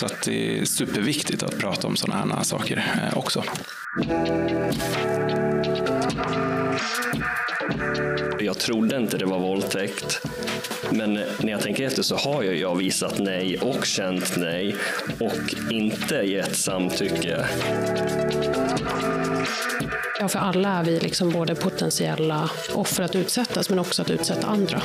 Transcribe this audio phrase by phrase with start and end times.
[0.00, 3.44] Så att det är superviktigt att prata om sådana här saker eh, också.
[8.40, 10.26] Jag trodde inte det var våldtäkt.
[10.90, 14.76] Men när jag tänker efter så har jag visat nej och känt nej
[15.20, 17.46] och inte gett samtycke.
[20.20, 24.46] Ja, för alla är vi liksom både potentiella offer att utsättas men också att utsätta
[24.46, 24.82] andra.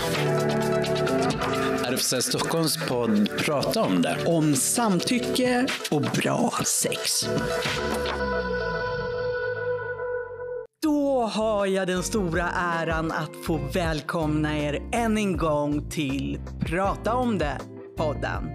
[2.02, 4.18] RFSL eh, Stockholms podd Prata om det.
[4.26, 7.30] Om samtycke och bra sex.
[10.82, 17.16] Då har jag den stora äran att få välkomna er än en gång till Prata
[17.16, 18.50] om det-podden.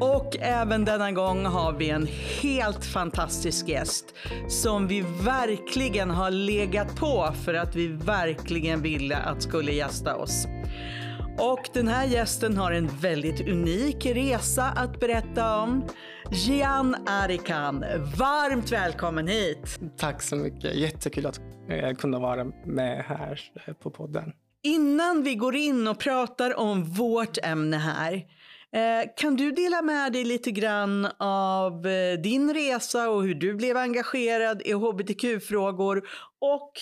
[0.00, 2.08] Och även denna gång har vi en
[2.40, 4.14] helt fantastisk gäst
[4.48, 10.46] som vi verkligen har legat på för att vi verkligen ville att skulle gästa oss.
[11.42, 15.84] Och den här gästen har en väldigt unik resa att berätta om.
[16.30, 17.84] Gian Arikan,
[18.18, 19.80] varmt välkommen hit!
[19.96, 20.74] Tack så mycket.
[20.74, 24.32] Jättekul att eh, kunna vara med här eh, på podden.
[24.62, 28.14] Innan vi går in och pratar om vårt ämne här,
[28.72, 31.82] eh, kan du dela med dig lite grann av
[32.22, 36.02] din resa och hur du blev engagerad i hbtq-frågor?
[36.38, 36.72] Och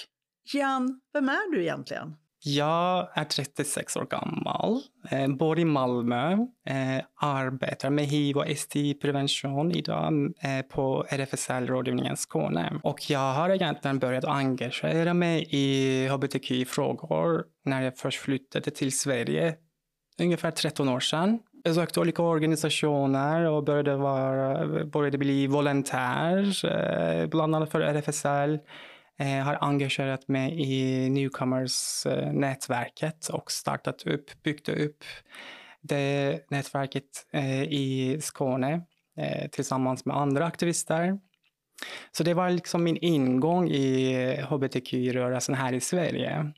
[0.53, 2.15] Jan, vem är du egentligen?
[2.45, 6.33] Jag är 36 år gammal, eh, bor i Malmö,
[6.67, 12.81] eh, arbetar med hiv och STI-prevention idag eh, på RFSL Rådgivningen Skåne.
[12.83, 19.55] Och jag har egentligen börjat engagera mig i hbtqi-frågor när jag först flyttade till Sverige
[20.21, 21.39] ungefär 13 år sedan.
[21.65, 28.59] Jag sökte olika organisationer och började, vara, började bli volontär, eh, bland annat för RFSL
[29.19, 35.05] eh, har engagerat mig i Newcomers-nätverket eh, och startat upp, byggt upp
[35.81, 38.83] det nätverket eh, i Skåne
[39.17, 41.19] eh, tillsammans med andra aktivister.
[42.13, 44.15] Så det var liksom min ingång i
[44.51, 46.53] hbtq-rörelsen här i Sverige.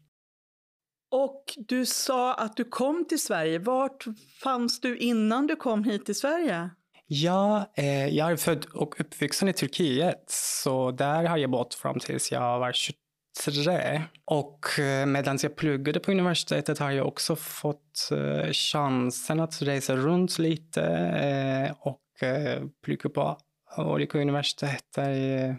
[1.10, 3.58] Och du sa att du kom till Sverige.
[3.58, 4.04] Vart
[4.42, 6.70] fanns du innan du kom hit till Sverige?
[7.12, 11.98] Ja, eh, jag är född och uppvuxen i Turkiet, så där har jag bott fram
[11.98, 14.02] tills jag var 23.
[14.24, 19.96] Och eh, medan jag pluggade på universitetet har jag också fått eh, chansen att resa
[19.96, 23.38] runt lite eh, och eh, plugga på
[23.76, 25.54] olika universitet i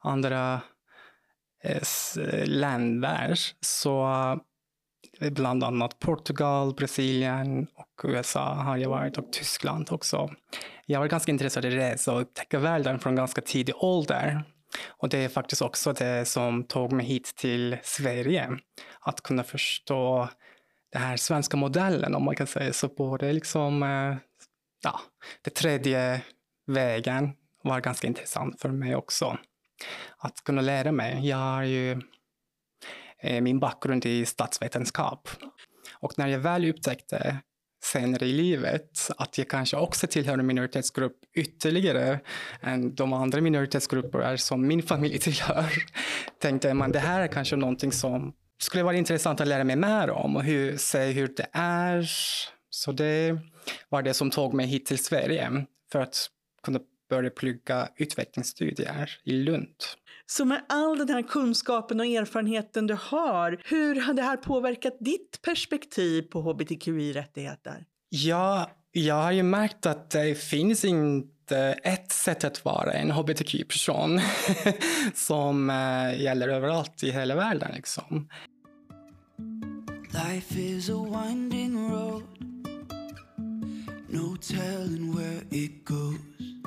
[0.00, 0.60] andra
[1.64, 3.34] eh, länder.
[3.60, 4.06] Så
[5.20, 10.30] eh, bland annat Portugal, Brasilien och USA har jag varit och Tyskland också.
[10.90, 14.44] Jag var ganska intresserad av att resa och upptäcka världen från ganska tidig ålder.
[14.88, 18.58] Och det är faktiskt också det som tog mig hit till Sverige.
[19.00, 20.28] Att kunna förstå
[20.92, 22.88] den här svenska modellen om man kan säga så.
[22.88, 24.16] Både liksom, eh,
[24.82, 25.00] ja,
[25.42, 26.22] det tredje
[26.66, 27.30] vägen
[27.62, 29.38] var ganska intressant för mig också.
[30.18, 31.28] Att kunna lära mig.
[31.28, 32.00] Jag har ju
[33.22, 35.28] eh, min bakgrund i statsvetenskap.
[36.00, 37.36] Och när jag väl upptäckte
[37.82, 42.20] senare i livet att jag kanske också tillhör en minoritetsgrupp ytterligare
[42.60, 45.72] än de andra minoritetsgrupper som min familj tillhör,
[46.38, 48.32] tänkte man det här är kanske någonting som
[48.62, 52.10] skulle vara intressant att lära mig mer om och hur, se hur det är.
[52.70, 53.38] Så det
[53.88, 56.26] var det som tog mig hit till Sverige för att
[56.62, 56.80] kunna
[57.10, 59.76] börja plugga utvecklingsstudier i Lund.
[60.30, 64.96] Så med all den här kunskapen och erfarenheten du har, hur har det här påverkat
[65.00, 67.84] ditt perspektiv på hbtqi-rättigheter?
[68.08, 74.20] Ja, jag har ju märkt att det finns inte ett sätt att vara en hbtq-person
[75.14, 77.70] som uh, gäller överallt i hela världen.
[77.74, 78.28] Liksom.
[80.12, 82.22] Life is a winding road
[84.08, 86.59] No telling where it goes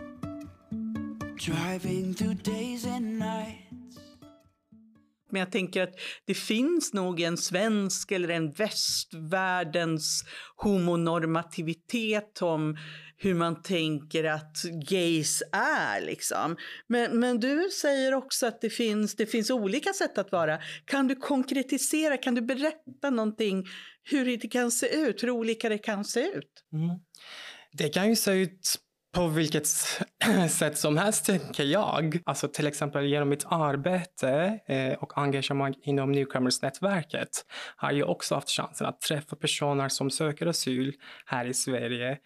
[1.38, 3.73] Driving through days and nights
[5.33, 5.95] Men jag tänker att
[6.25, 10.23] det finns nog en svensk eller en västvärldens
[10.55, 12.77] homonormativitet om
[13.17, 14.57] hur man tänker att
[14.89, 16.02] gays är.
[16.02, 16.58] Liksom.
[16.87, 20.59] Men, men du säger också att det finns, det finns olika sätt att vara.
[20.85, 23.66] Kan du konkretisera, kan du berätta någonting
[24.03, 26.63] hur det kan se ut, hur olika det kan se ut?
[26.73, 26.99] Mm.
[27.78, 28.79] Det kan ju se ut
[29.13, 29.67] på vilket
[30.49, 32.19] sätt som helst, tänker jag.
[32.25, 37.45] Alltså till exempel genom mitt arbete eh, och engagemang inom Newcomers-nätverket
[37.75, 40.93] har jag också haft chansen att träffa personer som söker asyl
[41.25, 42.17] här i Sverige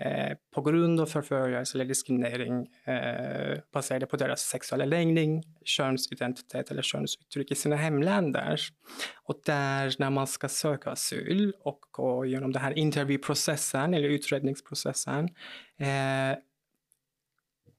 [0.00, 6.82] eh, på grund av förföljelse eller diskriminering eh, baserade på deras sexuella läggning, könsidentitet eller
[6.82, 8.60] könsuttryck i sina hemländer.
[9.24, 15.28] Och där när man ska söka asyl och gå igenom den här intervjuprocessen eller utredningsprocessen
[15.78, 16.38] eh,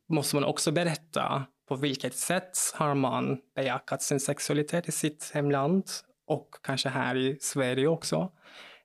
[0.10, 5.84] måste man också berätta på vilket sätt har man bejakat sin sexualitet i sitt hemland
[6.28, 8.32] och kanske här i Sverige också.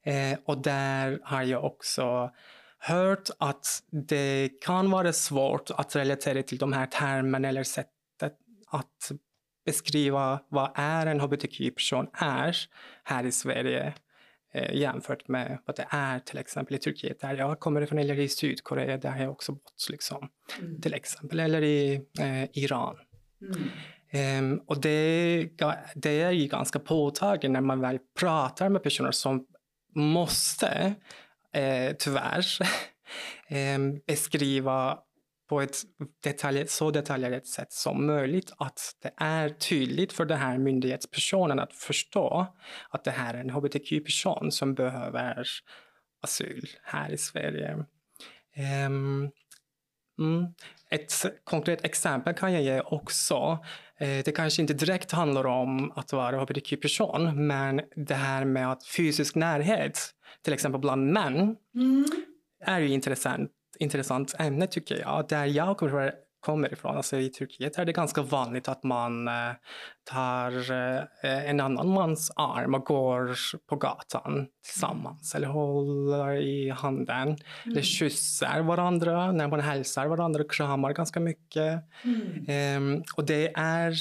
[0.03, 2.31] Eh, och där har jag också
[2.79, 7.93] hört att det kan vara svårt att relatera till de här termerna eller sättet
[8.71, 9.13] att
[9.65, 12.57] beskriva vad är en hbtq-person är
[13.05, 13.95] här i Sverige
[14.55, 18.19] eh, jämfört med vad det är till exempel i Turkiet där jag kommer ifrån eller
[18.19, 20.29] i Sydkorea där jag också bott liksom,
[20.61, 20.81] mm.
[20.81, 22.97] till exempel eller i eh, Iran.
[23.43, 23.69] Mm.
[24.13, 25.49] Um, och det,
[25.95, 29.47] det är ju ganska påtagligt när man väl pratar med personer som
[29.95, 30.95] måste,
[31.55, 32.45] eh, tyvärr,
[33.49, 34.99] eh, beskriva
[35.49, 35.77] på ett
[36.23, 41.75] detalj, så detaljerat sätt som möjligt att det är tydligt för den här myndighetspersonen att
[41.75, 42.47] förstå
[42.91, 45.47] att det här är en hbtq-person som behöver
[46.23, 47.85] asyl här i Sverige.
[48.87, 49.31] Um,
[50.19, 50.55] mm.
[50.91, 51.13] Ett
[51.45, 53.59] konkret exempel kan jag ge också.
[54.01, 58.87] Eh, det kanske inte direkt handlar om att vara hbtq-person, men det här med att
[58.87, 59.99] fysisk närhet,
[60.43, 62.05] till exempel bland män, mm.
[62.65, 65.29] är ju intressant, intressant ämne tycker jag.
[65.29, 66.97] Där jag kommer kommer ifrån.
[66.97, 69.53] Alltså I Turkiet är det ganska vanligt att man eh,
[70.05, 73.37] tar eh, en annan mans arm och går
[73.69, 77.39] på gatan tillsammans eller håller i handen mm.
[77.67, 81.85] eller kysser varandra när man hälsar varandra och kramar ganska mycket.
[82.05, 82.95] Mm.
[82.97, 83.95] Um, och det är,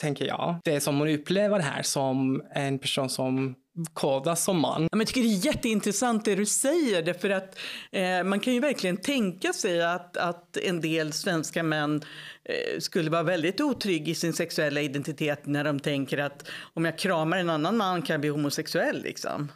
[0.00, 3.54] tänker jag, det som man upplever här som en person som
[3.92, 4.88] kodas som man.
[4.92, 7.58] Jag tycker det är jätteintressant det du säger, därför att
[7.92, 12.02] eh, man kan ju verkligen tänka sig att, att en del svenska män
[12.44, 16.98] eh, skulle vara väldigt otrygg i sin sexuella identitet när de tänker att om jag
[16.98, 19.02] kramar en annan man kan jag bli homosexuell.
[19.02, 19.52] Liksom.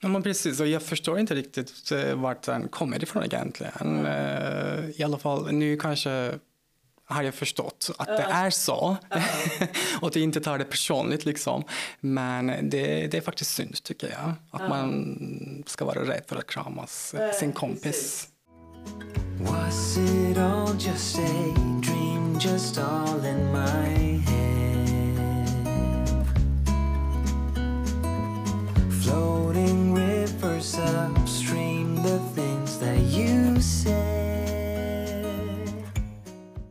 [0.00, 0.60] Ja, men precis.
[0.60, 3.72] Och jag förstår inte riktigt eh, vart den kommer ifrån egentligen.
[3.80, 4.92] Mm.
[4.96, 6.38] I alla fall nu kanske
[7.08, 8.96] har jag förstått att det är så.
[10.00, 11.64] och att jag inte tar det personligt liksom.
[12.00, 14.32] Men det, det är faktiskt synd tycker jag.
[14.50, 18.28] Att man ska vara rädd för att kramas sin kompis.
[19.40, 24.48] Was it all just a dream, just all in my head?
[29.04, 34.17] Floating rivers upstream, the things that you said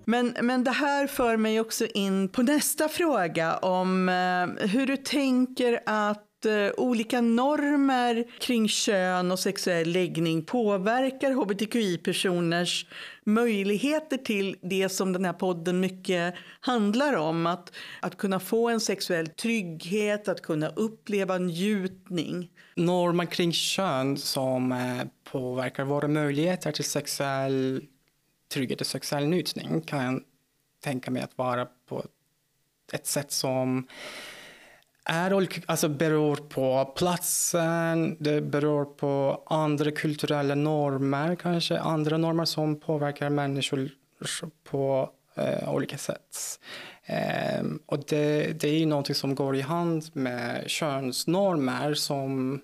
[0.09, 4.97] men, men det här för mig också in på nästa fråga om eh, hur du
[4.97, 12.85] tänker att eh, olika normer kring kön och sexuell läggning påverkar hbtqi-personers
[13.25, 17.45] möjligheter till det som den här podden mycket handlar om.
[17.45, 17.71] Att,
[18.01, 22.49] att kunna få en sexuell trygghet, att kunna uppleva njutning.
[22.75, 27.81] Normer kring kön som eh, påverkar våra möjligheter till sexuell
[28.53, 30.21] trygghet och sexuell njutning kan jag
[30.83, 32.05] tänka mig att vara på
[32.93, 33.87] ett sätt som
[35.09, 42.79] är alltså beror på platsen, det beror på andra kulturella normer, kanske andra normer som
[42.79, 43.89] påverkar människor
[44.63, 46.59] på eh, olika sätt.
[47.05, 52.61] Eh, och det, det är någonting som går i hand med könsnormer som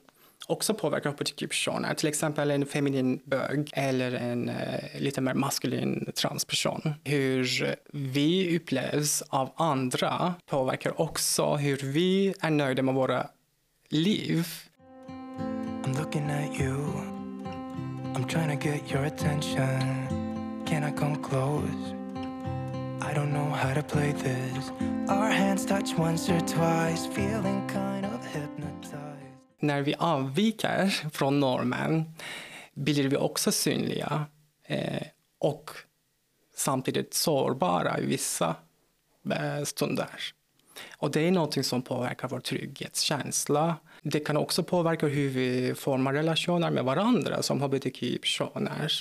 [0.48, 1.90] också påverkar hbtq-personer.
[1.90, 6.94] Typ Till exempel en feminin bög eller en eh, lite mer maskulin transperson.
[7.04, 13.28] Hur vi upplevs av andra påverkar också hur vi är nöjda med våra
[13.90, 14.48] liv.
[15.86, 16.78] I'm looking at you
[18.16, 20.08] I'm trying to get your attention
[20.66, 21.94] Can I come close?
[23.02, 24.72] I don't know how to play this
[25.10, 28.13] Our hands touch once or twice Feeling kind of
[29.64, 32.14] när vi avviker från normen
[32.74, 34.26] blir vi också synliga
[34.68, 35.08] eh,
[35.40, 35.72] och
[36.56, 38.56] samtidigt sårbara i vissa
[39.32, 40.10] eh, stunder.
[40.98, 43.76] Och det är något som påverkar vår trygghetskänsla.
[44.02, 48.92] Det kan också påverka hur vi formar relationer med varandra som hbtq-personer.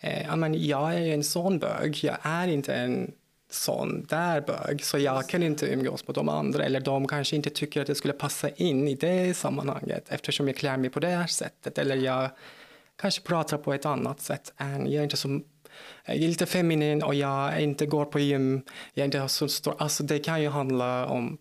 [0.00, 3.12] Eh, jag är en sån bög, jag är inte en
[3.56, 7.50] sån där bög så jag kan inte umgås med de andra eller de kanske inte
[7.50, 11.08] tycker att det skulle passa in i det sammanhanget eftersom jag klär mig på det
[11.08, 12.30] här sättet eller jag
[12.96, 15.40] kanske pratar på ett annat sätt än jag är inte så
[16.04, 18.62] jag är lite feminin och jag inte går på gym,
[18.94, 21.38] jag är inte så stor, alltså det kan ju handla om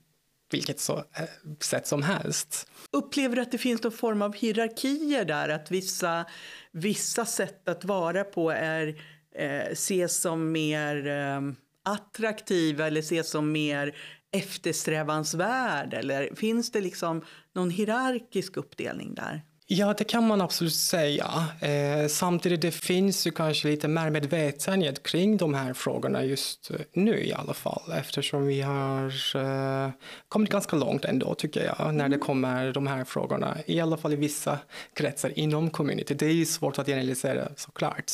[0.51, 2.67] vilket så, eh, sätt som helst.
[2.91, 5.50] Upplever du att det finns någon form av hierarkier där?
[5.50, 6.25] Att vissa,
[6.72, 9.01] vissa sätt att vara på är,
[9.36, 11.41] eh, ses som mer eh,
[11.85, 13.95] attraktiva eller ses som mer
[14.31, 15.93] eftersträvansvärd?
[15.93, 19.41] Eller finns det liksom någon hierarkisk uppdelning där?
[19.67, 21.27] Ja, det kan man absolut säga.
[21.61, 26.77] Eh, samtidigt det finns ju kanske lite mer medvetenhet kring de här frågorna just eh,
[26.93, 29.91] nu i alla fall eftersom vi har eh,
[30.27, 33.57] kommit ganska långt ändå tycker jag när det kommer de här frågorna.
[33.65, 34.59] I alla fall i vissa
[34.93, 36.13] kretsar inom community.
[36.13, 38.11] Det är ju svårt att generalisera såklart.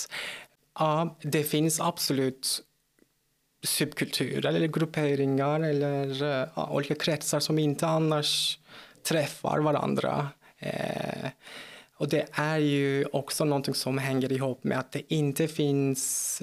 [0.79, 2.61] Ja, det finns absolut
[3.63, 8.59] subkulturer eller grupperingar eller eh, ja, olika kretsar som inte annars
[9.03, 10.29] träffar varandra.
[10.59, 11.29] Eh,
[11.95, 16.41] och det är ju också någonting som hänger ihop med att det inte finns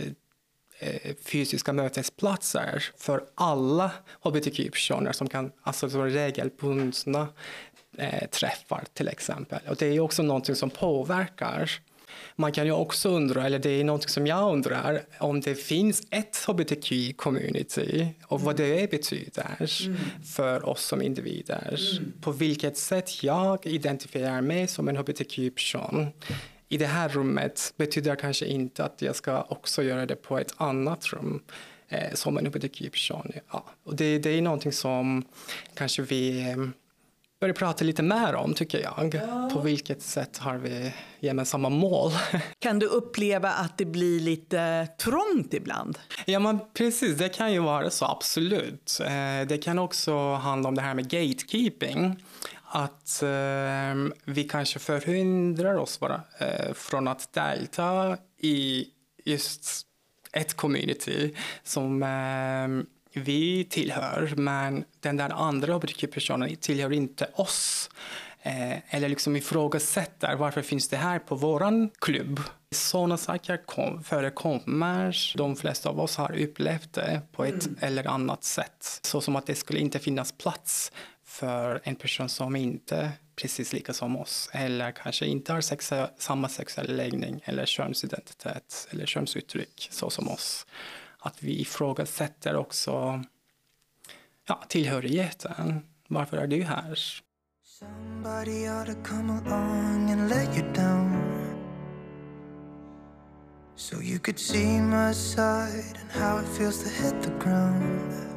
[0.78, 7.28] eh, fysiska mötesplatser för alla hbtq-personer som kan, alltså regelbundna
[7.98, 9.60] eh, träffar till exempel.
[9.68, 11.70] Och det är också någonting som påverkar
[12.36, 16.02] man kan ju också undra, eller det är något som jag undrar, om det finns
[16.10, 19.98] ett hbtq-community och vad det betyder mm.
[20.24, 21.80] för oss som individer.
[21.98, 22.12] Mm.
[22.20, 26.06] På vilket sätt jag identifierar mig som en hbtq-person
[26.68, 30.54] i det här rummet betyder kanske inte att jag ska också göra det på ett
[30.56, 31.42] annat rum
[31.88, 33.32] eh, som en hbtq-person.
[33.52, 33.64] Ja.
[33.84, 35.24] Och det, det är någonting som
[35.74, 36.56] kanske vi
[37.40, 39.14] börja prata lite mer om, tycker jag.
[39.14, 39.50] Ja.
[39.52, 42.12] På vilket sätt har vi gemensamma mål?
[42.58, 45.98] Kan du uppleva att det blir lite trångt ibland?
[46.26, 47.18] Ja, men precis.
[47.18, 49.00] Det kan ju vara så, absolut.
[49.00, 52.24] Eh, det kan också handla om det här med gatekeeping.
[52.64, 53.28] Att eh,
[54.24, 58.86] vi kanske förhindrar oss bara, eh, från att delta i
[59.24, 59.82] just
[60.32, 62.02] ett community som
[63.12, 67.90] vi tillhör, men den där andra hbtq-personen tillhör inte oss.
[68.42, 72.40] Eh, eller liksom ifrågasätter varför finns det här på våran klubb.
[72.70, 75.36] Sådana saker kom, förekommer.
[75.36, 77.76] De flesta av oss har upplevt det på ett mm.
[77.80, 79.00] eller annat sätt.
[79.02, 80.92] Så som att det skulle inte finnas plats
[81.24, 86.48] för en person som inte precis lika som oss eller kanske inte har sexa, samma
[86.48, 90.66] sexuell läggning eller könsidentitet eller könsuttryck så som oss
[91.18, 93.22] att vi ifrågasätter också
[94.46, 95.86] ja, tillhörigheten.
[96.08, 96.98] Varför är du här?
[97.64, 101.28] Somebody ought to come along and let you down
[103.76, 108.28] So you could see my side and how it feels to hit the ground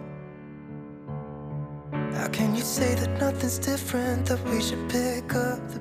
[2.13, 5.80] How can you say that nothing's different, that we should pick up the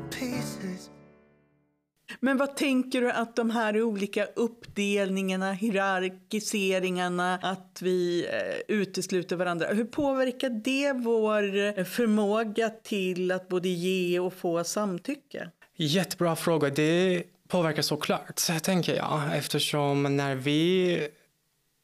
[2.20, 9.66] men vad tänker du att de här olika uppdelningarna, hierarkiseringarna, att vi eh, utesluter varandra,
[9.66, 15.50] hur påverkar det vår förmåga till att både ge och få samtycke?
[15.76, 16.70] Jättebra fråga.
[16.70, 20.98] Det påverkar såklart, tänker jag, eftersom när vi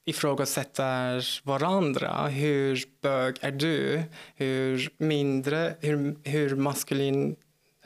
[0.07, 2.27] ifrågasätter varandra.
[2.27, 4.03] Hur bög är du?
[4.35, 7.37] Hur mindre, hur, hur maskulin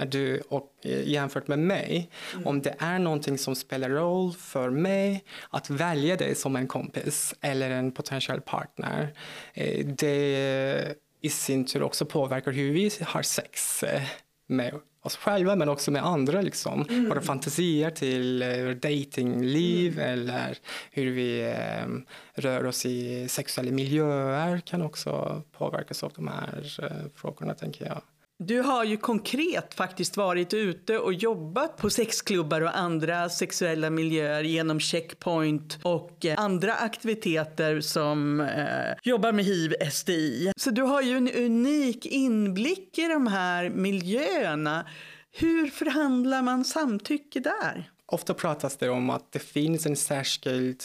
[0.05, 2.11] du och, eh, jämfört med mig.
[2.33, 2.47] Mm.
[2.47, 7.35] Om det är någonting som spelar roll för mig att välja dig som en kompis
[7.41, 9.15] eller en potentiell partner.
[9.55, 14.03] Eh, det i sin tur också påverkar hur vi har sex eh,
[14.47, 16.41] med oss själva men också med andra.
[16.41, 16.87] Liksom.
[16.89, 17.09] Mm.
[17.09, 18.39] Våra fantasier till
[18.83, 20.13] datingliv mm.
[20.13, 20.59] eller
[20.91, 21.87] hur vi eh,
[22.35, 28.03] rör oss i sexuella miljöer kan också påverkas av de här eh, frågorna tänker jag.
[28.43, 34.43] Du har ju konkret faktiskt varit ute och jobbat på sexklubbar och andra sexuella miljöer
[34.43, 40.53] genom Checkpoint och eh, andra aktiviteter som eh, jobbar med hiv-STI.
[40.57, 44.87] Så du har ju en unik inblick i de här miljöerna.
[45.33, 47.91] Hur förhandlar man samtycke där?
[48.13, 50.83] Ofta pratas det om att det finns en särskild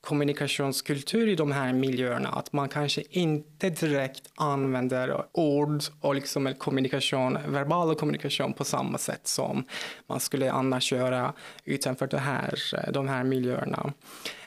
[0.00, 2.28] kommunikationskultur i de här miljöerna.
[2.28, 9.28] Att man kanske inte direkt använder ord och liksom kommunikation, verbal kommunikation på samma sätt
[9.28, 9.64] som
[10.06, 11.32] man skulle annars göra
[11.64, 12.58] utanför det här,
[12.92, 13.92] de här miljöerna.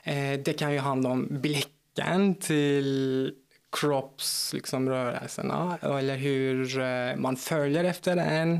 [0.02, 3.34] Eh, det kan ju handla om blicken till
[3.80, 8.52] kroppsrörelserna liksom, eller hur eh, man följer efter den.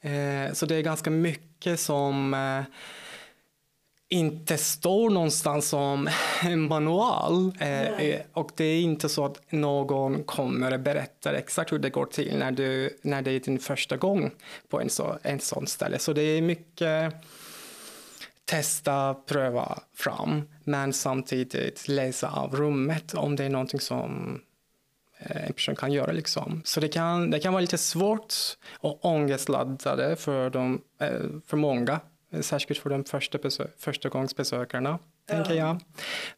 [0.00, 2.34] Eh, så det är ganska mycket som
[4.12, 6.08] inte står någonstans som
[6.42, 7.52] en manual.
[7.60, 12.06] Eh, och det är inte så att någon kommer och berättar exakt hur det går
[12.06, 14.30] till när, du, när det är din första gång
[14.68, 15.98] på en, så, en sån ställe.
[15.98, 17.14] Så det är mycket
[18.44, 24.40] testa, pröva fram, men samtidigt läsa av rummet om det är någonting som
[25.18, 26.12] eh, en person kan göra.
[26.12, 26.62] Liksom.
[26.64, 28.34] Så det kan, det kan vara lite svårt
[28.72, 32.00] och ångestladdade för, de, eh, för många,
[32.40, 34.98] särskilt för de första, besö första gångsbesökarna.
[35.26, 35.80] Tänker jag.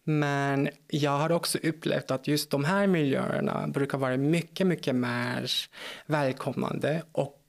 [0.04, 5.50] Men jag har också upplevt att just de här miljöerna brukar vara mycket, mycket mer
[6.06, 7.40] välkomnande och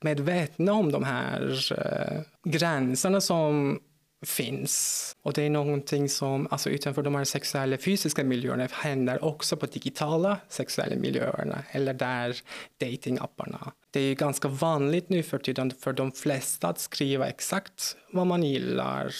[0.00, 3.80] medvetna om de här eh, gränserna som
[4.26, 5.16] finns.
[5.22, 9.66] Och det är någonting som, alltså utanför de här sexuella fysiska miljöerna, händer också på
[9.66, 12.36] digitala sexuella miljöerna eller där
[12.80, 13.72] datingapparna.
[13.94, 18.42] Det är ganska vanligt nu för tiden för de flesta att skriva exakt vad man
[18.42, 19.14] gillar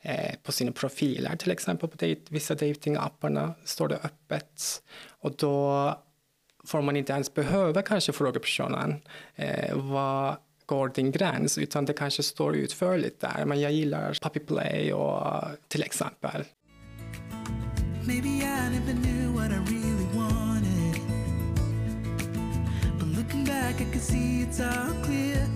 [0.00, 4.82] eh, på sina profiler, till exempel på date, vissa datingapparna står det öppet.
[5.08, 5.94] Och då
[6.64, 8.94] får man inte ens behöva kanske fråga personen
[9.34, 13.44] eh, vad går din gräns, utan det kanske står utförligt där.
[13.44, 16.44] Men jag gillar puppy play och till exempel.
[18.06, 18.55] Maybe I
[23.78, 25.46] like I can see it's all clear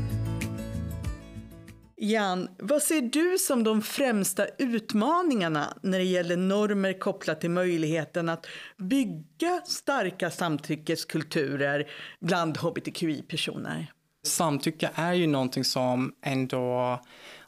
[2.03, 8.29] Jan, vad ser du som de främsta utmaningarna när det gäller normer kopplat till möjligheten
[8.29, 8.47] att
[8.77, 13.93] bygga starka samtyckeskulturer bland hbtqi-personer?
[14.27, 16.99] Samtycke är ju någonting som ändå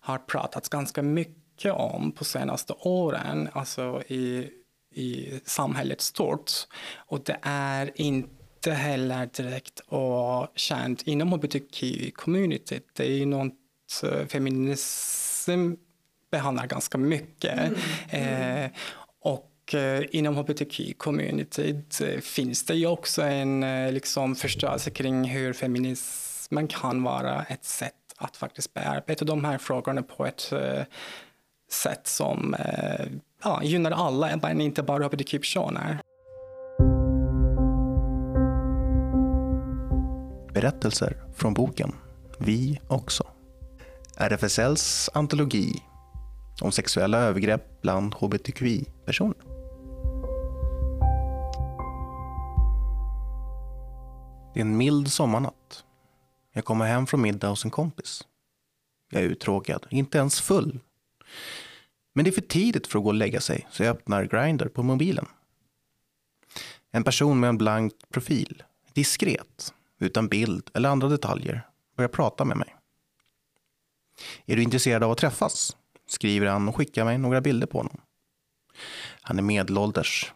[0.01, 4.49] har pratats ganska mycket om på senaste åren, alltså i,
[4.95, 6.51] i samhället stort.
[7.07, 12.83] Och det är inte heller direkt och känt inom hbtqi-communityt.
[12.93, 13.53] Det är ju något
[14.03, 15.75] eh, feminism
[16.31, 17.59] behandlar ganska mycket.
[17.59, 17.75] Mm.
[18.11, 18.65] Mm.
[18.65, 18.71] Eh,
[19.21, 26.55] och eh, inom hbtqi-communityt finns det ju också en eh, liksom, förståelse kring hur feminism
[26.55, 30.53] men kan vara ett sätt att faktiskt bearbeta de här frågorna på ett
[31.71, 32.57] sätt som
[33.43, 35.99] ja, gynnar alla, men inte bara hbtq-personer.
[40.55, 41.95] Berättelser från boken
[42.39, 43.27] Vi också.
[44.17, 45.83] RFSLs antologi
[46.61, 49.37] om sexuella övergrepp bland hbtqi-personer.
[54.55, 55.85] Det är en mild sommarnatt
[56.53, 58.23] jag kommer hem från middag hos en kompis.
[59.11, 60.81] Jag är uttråkad, inte ens full.
[62.15, 64.69] Men det är för tidigt för att gå och lägga sig, så jag öppnar Grindr
[64.69, 65.27] på mobilen.
[66.91, 68.63] En person med en blank profil,
[68.93, 72.77] diskret, utan bild eller andra detaljer, börjar prata med mig.
[74.47, 75.77] Är du intresserad av att träffas?
[76.07, 78.01] skriver han och skickar mig några bilder på honom.
[79.21, 80.33] Han är medelålders.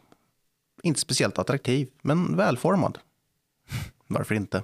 [0.82, 2.98] Inte speciellt attraktiv, men välformad.
[4.06, 4.62] Varför inte?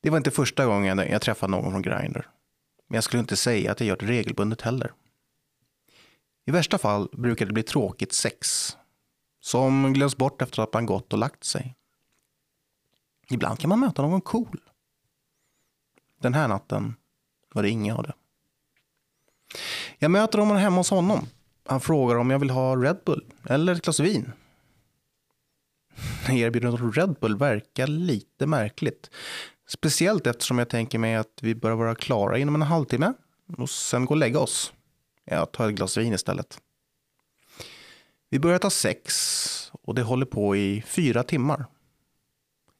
[0.00, 2.28] Det var inte första gången jag träffade någon från Grindr.
[2.88, 4.92] Men jag skulle inte säga att jag gör det regelbundet heller.
[6.46, 8.76] I värsta fall brukar det bli tråkigt sex.
[9.40, 11.76] Som glöms bort efter att man gått och lagt sig.
[13.30, 14.60] Ibland kan man möta någon cool.
[16.20, 16.94] Den här natten
[17.54, 18.14] var det inga av det.
[19.98, 21.26] Jag möter honom hemma hos honom.
[21.66, 24.32] Han frågar om jag vill ha Red Bull eller ett glas vin.
[26.28, 29.10] Erbjudandet om Red Bull verkar lite märkligt.
[29.68, 33.12] Speciellt eftersom jag tänker mig att vi bör vara klara inom en halvtimme
[33.58, 34.72] och sen gå och lägga oss.
[35.24, 36.60] Jag tar ett glas vin istället.
[38.30, 41.66] Vi börjar ta sex och det håller på i fyra timmar.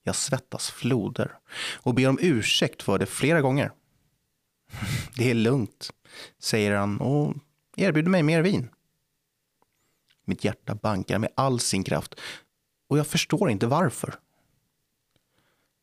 [0.06, 1.38] Jag svettas floder
[1.74, 3.72] och ber om ursäkt för det flera gånger.
[5.16, 5.90] Det är lugnt,
[6.38, 7.34] säger han och
[7.76, 8.68] erbjuder mig mer vin.
[10.24, 12.20] Mitt hjärta bankar med all sin kraft
[12.88, 14.14] och jag förstår inte varför.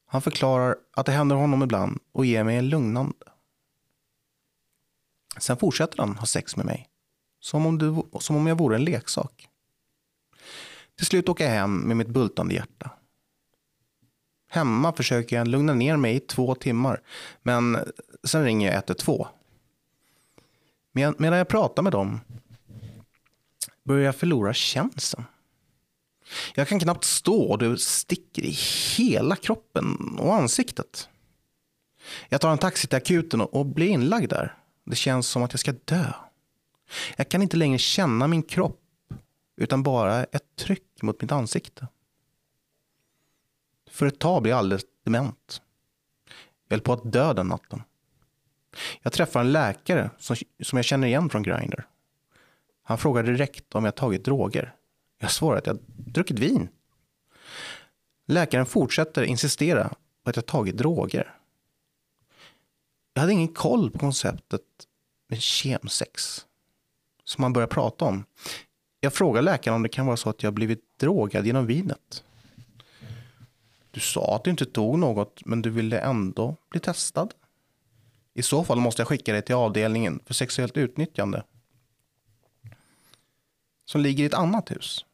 [0.06, 3.26] Han förklarar att det händer honom ibland och ger mig en lugnande.
[5.38, 6.88] Sen fortsätter han ha sex med mig.
[7.40, 9.50] Som om, du, som om jag vore en leksak.
[10.96, 12.90] Till slut åker jag hem med mitt bultande hjärta.
[14.54, 17.02] Hemma försöker jag lugna ner mig i två timmar.
[17.42, 17.78] Men
[18.24, 19.26] sen ringer jag 112.
[20.94, 22.20] Medan jag pratar med dem
[23.84, 25.24] börjar jag förlora känseln.
[26.56, 28.58] Jag kan knappt stå och det sticker i
[28.98, 31.10] hela kroppen och ansiktet.
[32.30, 34.56] Jag tar en taxi till akuten och blir inlagd där.
[34.86, 36.06] Det känns som att jag ska dö.
[37.16, 38.82] Jag kan inte längre känna min kropp
[39.58, 41.88] utan bara ett tryck mot mitt ansikte.
[43.92, 45.62] För ett tag blir jag alldeles dement.
[46.68, 47.84] Jag höll på att dö den natten.
[49.02, 51.88] Jag träffar en läkare som, som jag känner igen från Grindr.
[52.84, 54.76] Han frågar direkt om jag tagit droger.
[55.20, 56.70] Jag svarar att jag druckit vin.
[58.28, 61.36] Läkaren fortsätter insistera på att jag tagit droger.
[63.14, 64.62] Jag hade ingen koll på konceptet
[65.30, 66.46] med kemsex
[67.24, 68.26] som man börjar prata om.
[69.00, 72.24] Jag frågar läkaren om det kan vara så att jag blivit drogad genom vinet.
[73.92, 77.34] Du sa att du inte tog något, men du ville ändå bli testad.
[78.34, 81.44] I så fall måste jag skicka dig till avdelningen för sexuellt utnyttjande.
[83.86, 85.06] Som ligger i ett annat hus.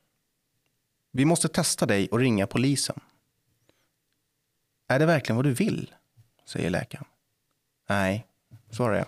[1.12, 3.00] Vi måste testa dig och ringa polisen.
[4.88, 5.94] Är det verkligen vad du vill?
[6.46, 7.06] säger läkaren.
[7.90, 8.28] Nej,
[8.70, 9.08] svarar jag.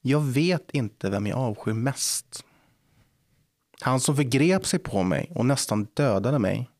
[0.00, 2.44] Jag vet inte vem jag avskyr mest.
[3.80, 6.70] Han som förgrep sig på mig och nästan dödade mig.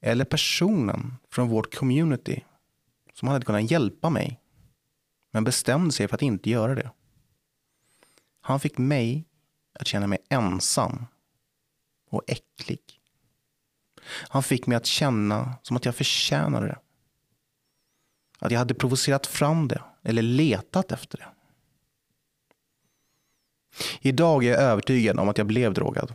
[0.00, 2.44] Eller personen från vårt community
[3.12, 4.40] som hade kunnat hjälpa mig
[5.30, 6.90] men bestämde sig för att inte göra det.
[8.40, 9.24] Han fick mig
[9.72, 11.06] att känna mig ensam
[12.10, 12.80] och äcklig.
[14.06, 16.78] Han fick mig att känna som att jag förtjänade det.
[18.38, 21.28] Att jag hade provocerat fram det eller letat efter det.
[24.00, 26.14] Idag är jag övertygad om att jag blev drogad.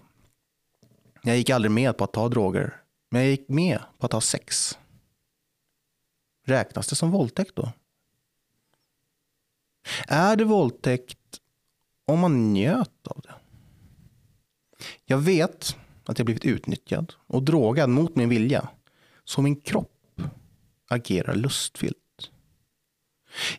[1.22, 2.81] Jag gick aldrig med på att ta droger,
[3.12, 4.78] men jag gick med på att ha sex.
[6.46, 7.72] Räknas det som våldtäkt då?
[10.08, 11.42] Är det våldtäkt
[12.06, 13.34] om man njöt av det?
[15.06, 18.70] Jag vet att jag blivit utnyttjad och drogad mot min vilja.
[19.24, 20.22] Så min kropp
[20.88, 21.98] agerar lustfyllt.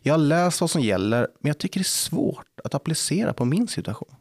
[0.01, 3.45] Jag har läst vad som gäller, men jag tycker det är svårt att applicera på
[3.45, 4.15] min situation.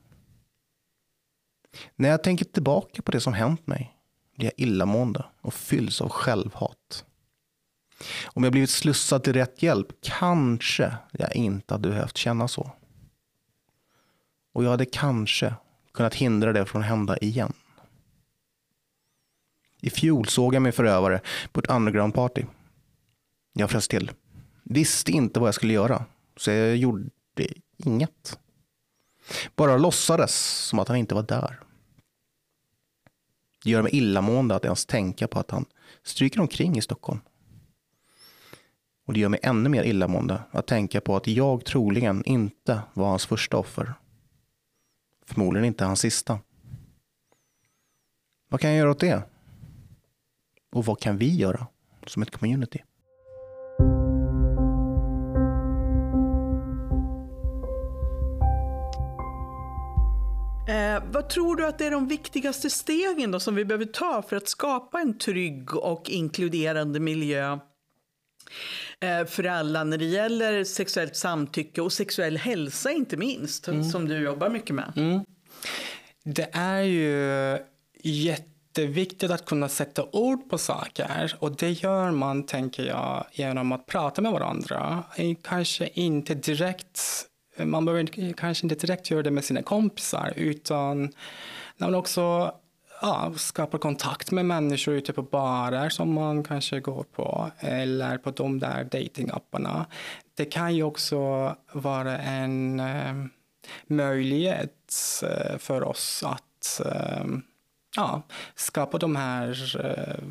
[1.96, 4.01] När jag tänker tillbaka på det som hänt mig
[4.42, 7.04] blir jag illamående och fylls av självhat.
[8.24, 12.70] Om jag blivit slussad till rätt hjälp kanske jag inte hade behövt känna så.
[14.52, 15.54] Och jag hade kanske
[15.92, 17.52] kunnat hindra det från att hända igen.
[19.80, 21.20] I fjol såg jag min förövare
[21.52, 22.44] på ett underground-party.
[23.52, 24.10] Jag frös till.
[24.62, 26.04] Visste inte vad jag skulle göra,
[26.36, 27.10] så jag gjorde
[27.76, 28.38] inget.
[29.56, 30.34] Bara låtsades
[30.68, 31.60] som att han inte var där.
[33.64, 35.64] Det gör mig illamående att ens tänka på att han
[36.02, 37.20] stryker omkring i Stockholm.
[39.06, 43.08] Och det gör mig ännu mer illamående att tänka på att jag troligen inte var
[43.08, 43.94] hans första offer.
[45.26, 46.38] Förmodligen inte hans sista.
[48.48, 49.22] Vad kan jag göra åt det?
[50.72, 51.66] Och vad kan vi göra
[52.06, 52.82] som ett community?
[60.68, 64.36] Eh, vad tror du att är de viktigaste stegen då som vi behöver ta för
[64.36, 67.58] att skapa en trygg och inkluderande miljö
[69.00, 73.84] eh, för alla när det gäller sexuellt samtycke och sexuell hälsa inte minst, mm.
[73.84, 74.92] som du jobbar mycket med?
[74.96, 75.20] Mm.
[76.24, 77.58] Det är ju
[78.02, 83.86] jätteviktigt att kunna sätta ord på saker och det gör man, tänker jag, genom att
[83.86, 85.04] prata med varandra.
[85.42, 87.28] Kanske inte direkt
[87.64, 91.02] man behöver kanske inte direkt göra det med sina kompisar utan
[91.76, 92.54] när man också
[93.02, 98.30] ja, skapar kontakt med människor ute på barer som man kanske går på eller på
[98.30, 99.86] de där datingapparna.
[100.34, 101.16] Det kan ju också
[101.72, 103.14] vara en eh,
[103.86, 107.24] möjlighet eh, för oss att eh,
[107.96, 108.22] ja,
[108.54, 110.24] skapa de här eh,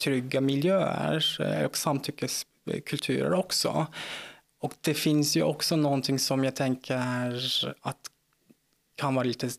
[0.00, 3.86] trygga miljöer eh, och samtyckeskulturer också.
[4.60, 6.96] Och det finns ju också någonting som jag tänker
[7.80, 8.10] att
[8.96, 9.50] kan vara lite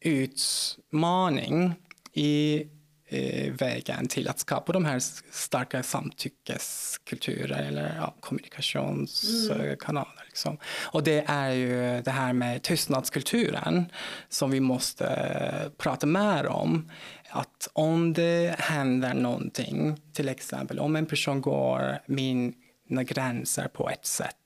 [0.00, 1.74] utmaning
[2.12, 2.66] i
[3.08, 10.12] eh, vägen till att skapa de här starka samtyckeskulturer eller ja, kommunikationskanaler.
[10.12, 10.26] Mm.
[10.26, 10.58] Liksom.
[10.82, 13.92] Och det är ju det här med tystnadskulturen
[14.28, 16.90] som vi måste prata mer om.
[17.30, 22.54] Att om det händer någonting, till exempel om en person går min
[22.88, 24.45] gränser på ett sätt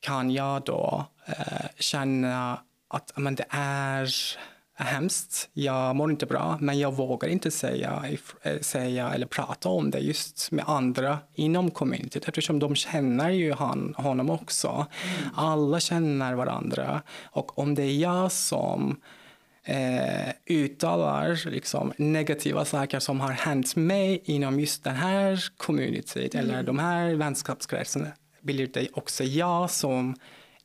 [0.00, 4.10] kan jag då eh, känna att men det är
[4.76, 8.04] hemskt, jag mår inte bra, men jag vågar inte säga,
[8.42, 13.52] eh, säga eller prata om det just med andra inom communityt eftersom de känner ju
[13.52, 14.68] han, honom också.
[14.68, 15.30] Mm.
[15.34, 19.00] Alla känner varandra och om det är jag som
[19.64, 26.46] eh, uttalar liksom, negativa saker som har hänt mig inom just den här communityt mm.
[26.46, 28.06] eller de här vänskapskretsen
[28.44, 30.16] blir det också jag som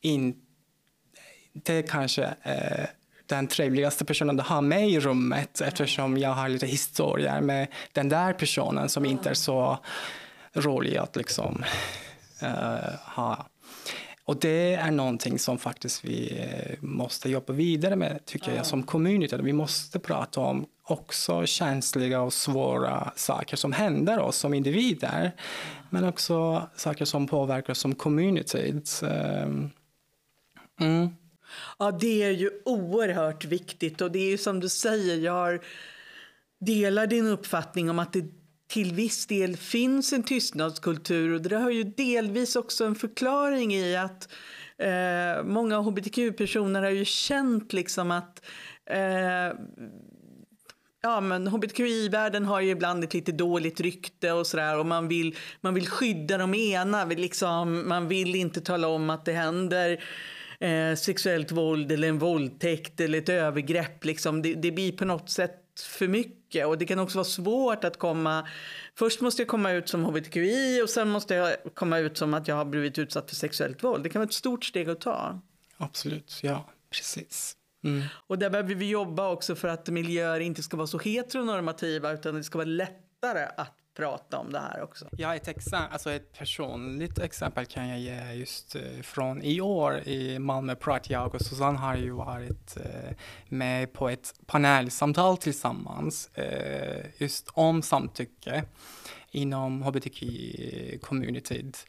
[0.02, 2.86] inte kanske eh,
[3.26, 8.10] den trevligaste personen att ha med i rummet eftersom jag har lite historier med den
[8.10, 9.80] där personen som inte är så
[10.54, 11.64] rolig att liksom
[12.44, 13.46] uh, ha.
[14.26, 18.84] Och det är någonting som faktiskt vi eh, måste jobba vidare med, tycker jag, som
[18.84, 19.38] community.
[19.42, 25.32] Vi måste prata om också känsliga och svåra saker som händer oss som individer,
[25.90, 28.74] men också saker som påverkar oss som community.
[29.04, 29.70] Ehm,
[30.82, 31.10] mm.
[31.80, 35.64] Ja, det är ju oerhört viktigt och det är ju som du säger, jag
[36.60, 38.26] delar din uppfattning om att det
[38.68, 43.96] till viss del finns en tystnadskultur och det har ju delvis också en förklaring i
[43.96, 44.30] att
[44.78, 48.46] eh, många hbtq-personer har ju känt liksom att
[48.86, 49.60] eh,
[51.02, 55.36] ja, men hbtqi-världen har ju ibland ett lite dåligt rykte och sådär och man vill,
[55.62, 57.06] man vill skydda de ena.
[57.06, 60.04] Liksom, man vill inte tala om att det händer
[60.60, 64.06] eh, sexuellt våld eller en våldtäkt eller ett övergrepp.
[64.06, 64.42] Liksom.
[64.42, 67.98] Det, det blir på något sätt för mycket och det kan också vara svårt att
[67.98, 68.48] komma.
[68.96, 72.48] Först måste jag komma ut som hbtqi och sen måste jag komma ut som att
[72.48, 74.04] jag har blivit utsatt för sexuellt våld.
[74.04, 75.42] Det kan vara ett stort steg att ta.
[75.78, 77.56] Absolut, ja, precis.
[77.84, 78.04] Mm.
[78.28, 82.36] Och där behöver vi jobba också för att miljöer inte ska vara så heteronormativa utan
[82.36, 85.08] det ska vara lättare att prata om det här också.
[85.12, 90.08] Ja, ett, exempel, alltså ett personligt exempel kan jag ge just uh, från i år
[90.08, 91.02] i Malmö Pride.
[91.08, 93.16] Jag och Susanne har ju varit uh,
[93.48, 98.64] med på ett panelsamtal tillsammans uh, just om samtycke
[99.32, 101.86] inom hbtq-communityt.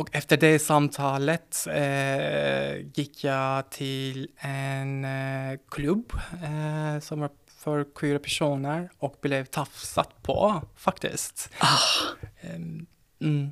[0.00, 7.86] Och efter det samtalet eh, gick jag till en eh, klubb eh, som var för
[7.94, 11.50] queera personer och blev tafsat på faktiskt.
[11.58, 11.78] Ah.
[13.20, 13.50] Mm.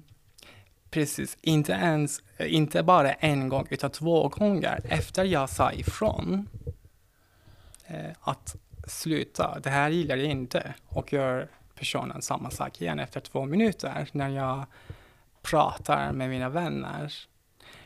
[0.90, 6.48] Precis, inte ens, inte bara en gång utan två gånger efter jag sa ifrån
[7.86, 8.56] eh, att
[8.86, 14.08] sluta, det här gillar jag inte och gör personen samma sak igen efter två minuter
[14.12, 14.66] när jag
[15.50, 17.12] pratar med mina vänner.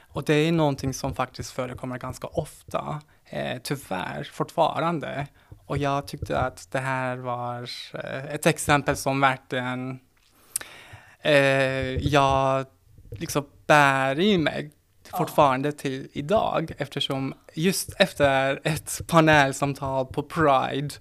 [0.09, 5.27] Och det är någonting som faktiskt förekommer ganska ofta, eh, tyvärr fortfarande.
[5.67, 10.01] Och jag tyckte att det här var eh, ett exempel som verkligen
[11.21, 12.67] eh, jag
[13.11, 14.71] liksom bär i mig
[15.19, 20.95] fortfarande till idag eftersom just efter ett panelsamtal på Pride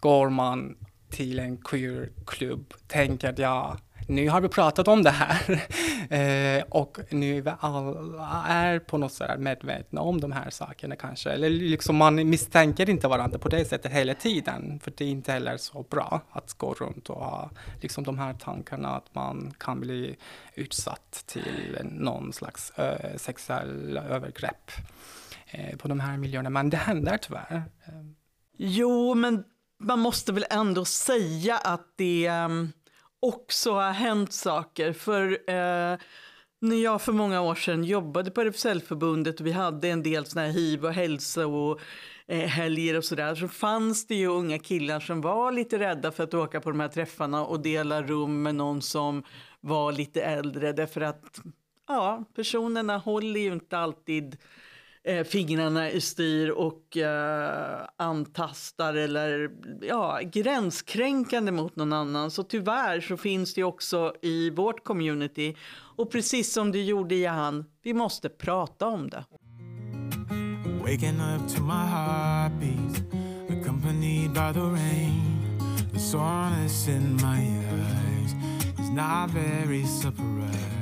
[0.00, 0.76] går man
[1.10, 5.66] till en queerklubb, tänker jag nu har vi pratat om det här
[6.58, 11.30] eh, och nu alla är på något sätt medvetna om de här sakerna kanske.
[11.30, 15.32] Eller liksom man misstänker inte varandra på det sättet hela tiden, för det är inte
[15.32, 19.80] heller så bra att gå runt och ha liksom de här tankarna att man kan
[19.80, 20.16] bli
[20.54, 24.70] utsatt till någon slags äh, sexuell övergrepp
[25.50, 26.50] eh, på de här miljöerna.
[26.50, 27.62] Men det händer tyvärr.
[27.86, 27.92] Eh.
[28.58, 29.44] Jo, men
[29.80, 32.72] man måste väl ändå säga att det um
[33.20, 34.92] också har hänt saker.
[34.92, 35.98] För eh,
[36.60, 40.46] när jag för många år sedan jobbade på RFSL-förbundet och vi hade en del såna
[40.46, 41.80] här hiv och hälsa och
[42.26, 46.24] eh, helger och sådär så fanns det ju unga killar som var lite rädda för
[46.24, 49.22] att åka på de här träffarna och dela rum med någon som
[49.60, 51.40] var lite äldre därför att
[51.88, 54.36] ja, personerna håller ju inte alltid
[55.04, 59.50] eh, fingrarna i styr och eh, antastar eller
[59.82, 62.30] ja, gränskränkande mot någon annan.
[62.30, 65.56] Så tyvärr så finns det också i vårt community
[65.96, 69.24] och precis som du gjorde Jahan, vi måste prata om det.
[70.80, 73.02] Waking up to my heartbeat
[73.50, 75.58] Accompanied by the rain
[75.92, 77.40] The soreness in my
[77.72, 78.34] eyes
[78.78, 80.77] Is not very surprised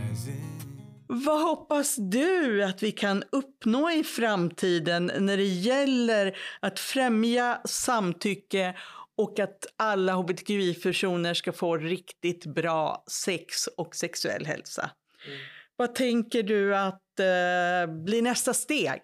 [1.09, 8.77] vad hoppas du att vi kan uppnå i framtiden när det gäller att främja samtycke
[9.17, 14.91] och att alla hbtqi-personer ska få riktigt bra sex och sexuell hälsa?
[15.27, 15.39] Mm.
[15.77, 19.01] Vad tänker du att eh, blir nästa steg?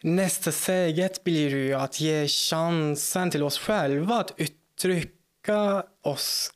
[0.00, 6.52] Nästa steget blir ju att ge chansen till oss själva att uttrycka oss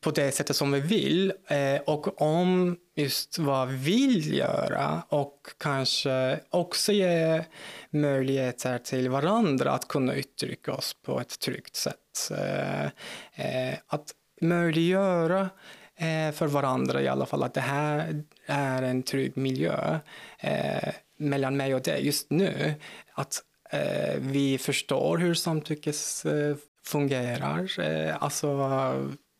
[0.00, 5.46] på det sättet som vi vill eh, och om just vad vi vill göra och
[5.58, 7.44] kanske också ge
[7.90, 12.30] möjligheter till varandra att kunna uttrycka oss på ett tryggt sätt.
[12.30, 12.84] Eh,
[13.34, 15.50] eh, att möjliggöra
[16.32, 19.98] för varandra i alla fall att det här är en trygg miljö
[21.16, 22.74] mellan mig och dig just nu.
[23.12, 23.42] Att
[24.18, 26.26] vi förstår hur samtyckes
[26.84, 27.70] fungerar.
[28.20, 28.56] Alltså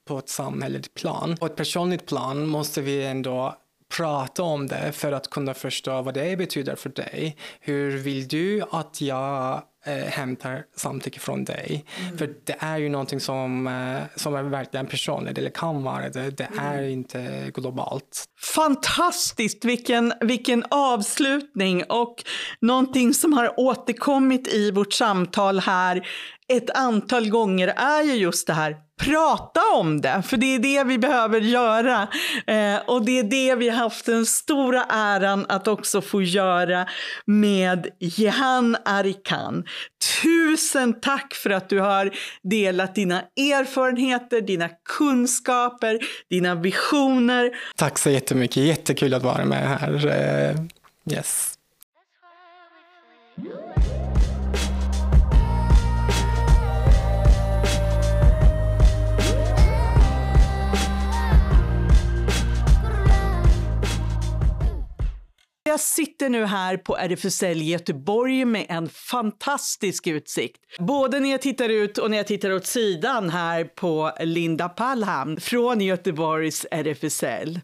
[0.07, 1.37] på ett samhälleligt plan.
[1.37, 3.57] På ett personligt plan måste vi ändå
[3.97, 7.37] prata om det för att kunna förstå vad det betyder för dig.
[7.61, 11.85] Hur vill du att jag eh, hämtar samtycke från dig?
[12.01, 12.19] Mm.
[12.19, 16.31] För det är ju någonting som, eh, som är verkligen personligt, eller kan vara det.
[16.31, 16.65] Det mm.
[16.65, 18.25] är inte globalt.
[18.55, 19.65] Fantastiskt!
[19.65, 22.25] Vilken, vilken avslutning och
[22.61, 26.09] någonting som har återkommit i vårt samtal här
[26.49, 30.85] ett antal gånger är ju just det här prata om det, för det är det
[30.85, 32.09] vi behöver göra.
[32.47, 36.87] Eh, och det är det vi har haft den stora äran att också få göra
[37.27, 39.65] med Jehan Arikan.
[40.23, 42.11] Tusen tack för att du har
[42.43, 45.99] delat dina erfarenheter, dina kunskaper,
[46.31, 47.51] dina visioner.
[47.77, 48.57] Tack så jättemycket.
[48.57, 50.07] Jättekul att vara med här.
[50.07, 50.57] Eh,
[51.11, 51.53] Yes.
[65.69, 70.61] Jag sitter nu här på RFSL Göteborg med en fantastisk utsikt.
[70.79, 75.41] Både när jag tittar ut och när jag tittar åt sidan här på Linda Pallhamn
[75.41, 77.61] från Göteborgs RFSL.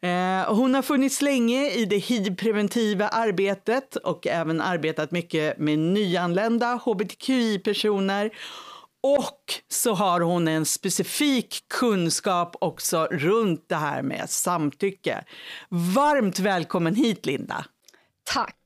[0.00, 6.80] Eh, hon har funnits länge i det hiv-preventiva arbetet och även arbetat mycket med nyanlända
[6.84, 8.30] hbtqi-personer
[9.02, 15.24] och så har hon en specifik kunskap också runt det här med samtycke.
[15.68, 17.64] Varmt välkommen hit, Linda.
[18.24, 18.56] Tack.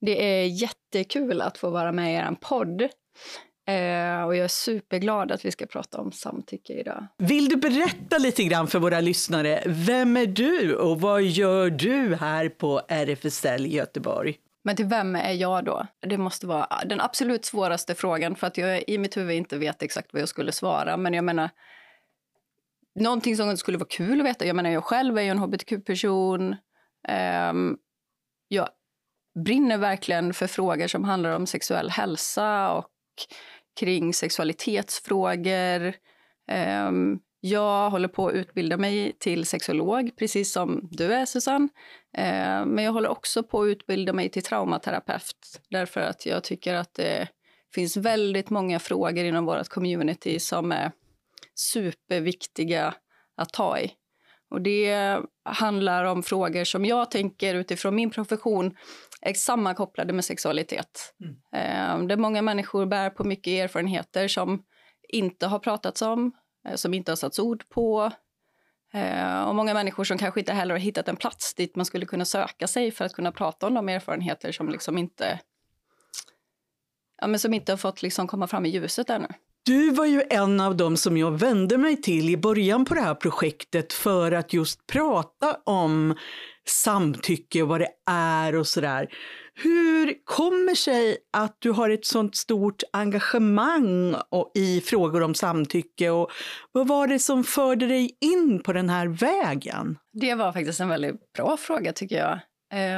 [0.00, 2.82] Det är jättekul att få vara med i er podd.
[3.68, 7.06] Eh, och jag är superglad att vi ska prata om samtycke idag.
[7.18, 9.62] Vill du berätta lite grann för våra lyssnare?
[9.66, 14.36] Vem är du och vad gör du här på RFSL Göteborg?
[14.68, 15.86] Men till vem är jag då?
[16.00, 19.82] Det måste vara den absolut svåraste frågan för att jag i mitt huvud inte vet
[19.82, 20.96] exakt vad jag skulle svara.
[20.96, 21.50] Men jag menar,
[22.94, 24.46] någonting som skulle vara kul att veta.
[24.46, 26.56] Jag menar, jag själv är ju en hbtq-person.
[27.50, 27.78] Um,
[28.48, 28.68] jag
[29.44, 32.90] brinner verkligen för frågor som handlar om sexuell hälsa och
[33.80, 35.94] kring sexualitetsfrågor.
[36.88, 41.68] Um, jag håller på att utbilda mig till sexolog, precis som du är, Susanne.
[42.16, 46.74] Eh, men jag håller också på att utbilda mig till traumaterapeut därför att jag tycker
[46.74, 47.28] att det
[47.74, 50.92] finns väldigt många frågor inom vårt community som är
[51.54, 52.94] superviktiga
[53.36, 53.92] att ta i.
[54.50, 58.76] Och det handlar om frågor som jag tänker utifrån min profession
[59.20, 61.14] är sammankopplade med sexualitet.
[61.20, 62.02] Mm.
[62.02, 64.62] Eh, där många människor bär på mycket erfarenheter som
[65.08, 66.32] inte har pratats om,
[66.68, 68.12] Eh, som inte har satts ord på.
[68.92, 72.06] Eh, och många människor som kanske inte heller har hittat en plats dit man skulle
[72.06, 75.40] kunna söka sig för att kunna prata om de erfarenheter som liksom inte,
[77.20, 79.28] ja, men som inte har fått liksom komma fram i ljuset ännu.
[79.68, 83.00] Du var ju en av dem som jag vände mig till i början på det
[83.00, 86.14] här projektet för att just prata om
[86.68, 89.08] samtycke och vad det är och sådär.
[89.54, 94.16] Hur kommer sig att du har ett sånt stort engagemang
[94.54, 96.30] i frågor om samtycke och
[96.72, 99.98] vad var det som förde dig in på den här vägen?
[100.12, 102.38] Det var faktiskt en väldigt bra fråga tycker jag.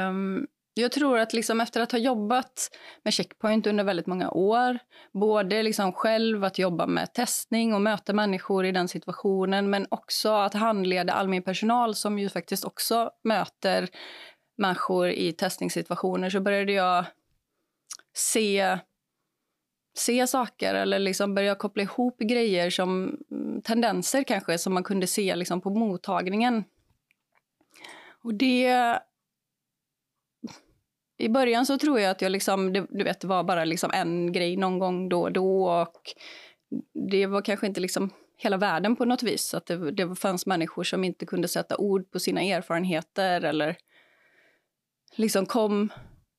[0.09, 2.69] Um, jag tror att liksom efter att ha jobbat
[3.03, 4.79] med Checkpoint under väldigt många år,
[5.13, 10.29] både liksom själv att jobba med testning och möta människor i den situationen, men också
[10.29, 13.89] att handleda all min personal som ju faktiskt också möter
[14.57, 17.05] människor i testningssituationer, så började jag
[18.13, 18.77] se
[19.93, 25.07] se saker eller liksom börja koppla ihop grejer som mm, tendenser kanske som man kunde
[25.07, 26.63] se liksom på mottagningen.
[28.23, 28.99] Och det
[31.21, 33.91] i början så tror jag att jag liksom, det, du vet, det var bara liksom
[33.93, 35.69] en grej någon gång då och då.
[35.81, 36.13] Och
[37.09, 39.53] det var kanske inte liksom hela världen på något vis.
[39.53, 43.77] Att det, det fanns människor som inte kunde sätta ord på sina erfarenheter eller
[45.15, 45.89] liksom kom,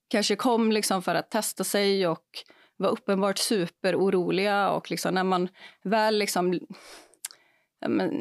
[0.08, 2.26] kanske kom liksom för att testa sig och
[2.76, 4.70] var uppenbart superoroliga.
[4.70, 5.48] Och liksom när man
[5.82, 6.60] väl liksom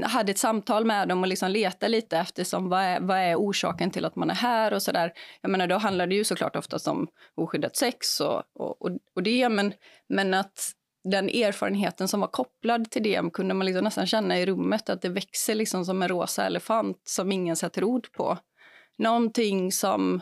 [0.04, 3.36] hade ett samtal med dem och liksom letade lite efter som, vad, är, vad är
[3.36, 5.14] orsaken till att man är här och sådär.
[5.42, 9.50] Jag menar, då handlar det ju såklart oftast om oskyddat sex och, och, och, det,
[9.50, 9.74] men,
[10.10, 10.72] men att
[11.04, 15.02] den erfarenheten som var kopplad till det kunde man liksom nästan känna i rummet att
[15.02, 18.38] det växer liksom som en rosa elefant som ingen sätter ord på.
[18.98, 20.22] Någonting som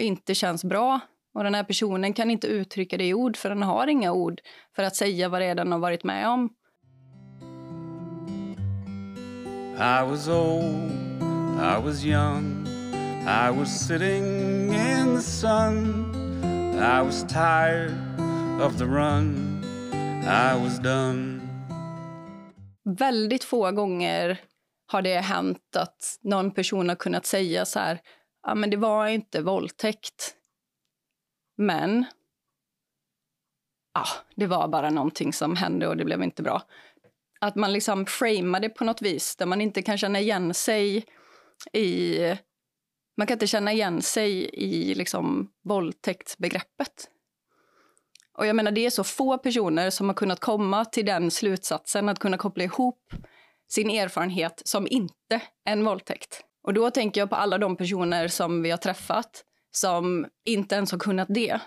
[0.00, 1.00] inte känns bra
[1.34, 4.40] och den här personen kan inte uttrycka det i ord för den har inga ord
[4.76, 6.50] för att säga vad det är den har varit med om.
[9.76, 10.92] I was old,
[11.58, 12.64] I was young,
[13.26, 16.14] I was sitting in the sun.
[16.78, 17.90] I was tired
[18.60, 19.64] of the run,
[20.22, 21.40] I was done.
[22.84, 24.40] Väldigt få gånger
[24.86, 28.00] har det hänt att någon person har kunnat säga så här,
[28.46, 30.34] ja men det var inte våldtäkt.
[31.56, 32.04] Men
[33.94, 36.62] ja, det var bara någonting som hände och det blev inte bra
[37.44, 41.04] att man liksom framar det på något vis där man inte kan känna igen sig
[41.72, 42.18] i...
[43.16, 47.10] Man kan inte känna igen sig i liksom våldtäktsbegreppet.
[48.38, 52.08] Och jag menar, det är så få personer som har kunnat komma till den slutsatsen
[52.08, 53.12] att kunna koppla ihop
[53.68, 56.44] sin erfarenhet som inte en våldtäkt.
[56.62, 60.92] Och då tänker jag på alla de personer som vi har träffat som inte ens
[60.92, 61.60] har kunnat det.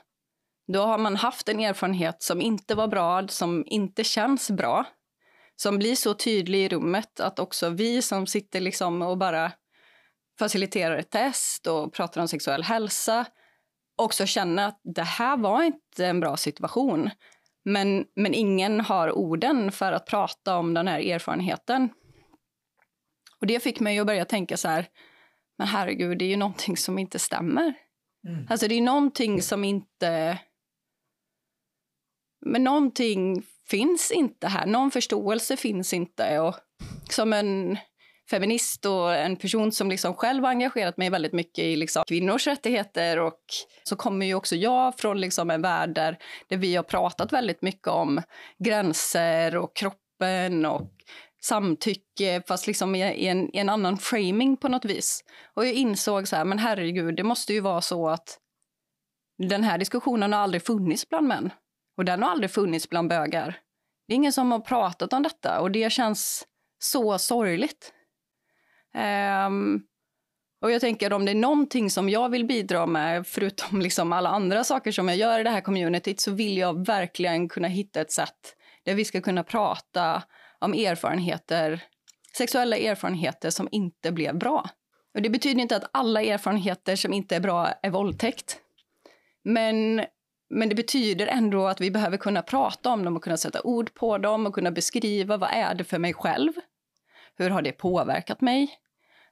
[0.74, 4.86] då har man haft en erfarenhet som inte var bra, som inte känns bra.
[5.62, 9.52] Som blir så tydlig i rummet att också vi som sitter liksom och bara
[10.40, 13.26] faciliterar ett test och pratar om sexuell hälsa
[13.98, 17.10] också känner att det här var inte en bra situation.
[17.66, 21.90] Men, men ingen har orden för att prata om den här erfarenheten.
[23.40, 24.88] Och det fick mig att börja tänka så här,
[25.58, 27.74] men herregud, det är ju någonting som inte stämmer.
[28.28, 28.48] Mm.
[28.50, 30.40] Alltså det är någonting som inte...
[32.46, 34.66] Men någonting finns inte här.
[34.66, 36.40] Någon förståelse finns inte.
[36.40, 36.56] Och
[37.10, 37.78] som en
[38.30, 42.48] feminist och en person som liksom själv har engagerat mig väldigt mycket i liksom kvinnors
[42.48, 43.40] rättigheter och
[43.84, 46.18] så kommer ju också jag från liksom en värld där,
[46.50, 48.22] där vi har pratat väldigt mycket om
[48.64, 50.82] gränser och kroppen och
[51.42, 55.24] samtycke fast liksom i, en, i en annan framing på något vis.
[55.54, 58.40] Och jag insåg så här, men herregud, det måste ju vara så att
[59.38, 61.52] den här diskussionen har aldrig funnits bland män.
[61.98, 63.60] Och den har aldrig funnits bland bögar.
[64.08, 66.48] Det är ingen som har pratat om detta och det känns
[66.80, 67.94] så sorgligt.
[69.48, 69.84] Um,
[70.62, 74.30] och jag tänker om det är någonting som jag vill bidra med, förutom liksom alla
[74.30, 78.02] andra saker som jag gör i det här communityt, så vill jag verkligen kunna hitta
[78.02, 80.24] ett sätt där vi ska kunna prata
[80.60, 81.84] om erfarenheter,
[82.38, 84.70] sexuella erfarenheter som inte blev bra.
[85.14, 88.58] Och det betyder inte att alla erfarenheter som inte är bra är våldtäkt.
[89.44, 90.06] Men,
[90.50, 93.94] men det betyder ändå att vi behöver kunna prata om dem och kunna sätta ord
[93.94, 96.52] på dem och kunna beskriva vad är det för mig själv?
[97.36, 98.70] Hur har det påverkat mig?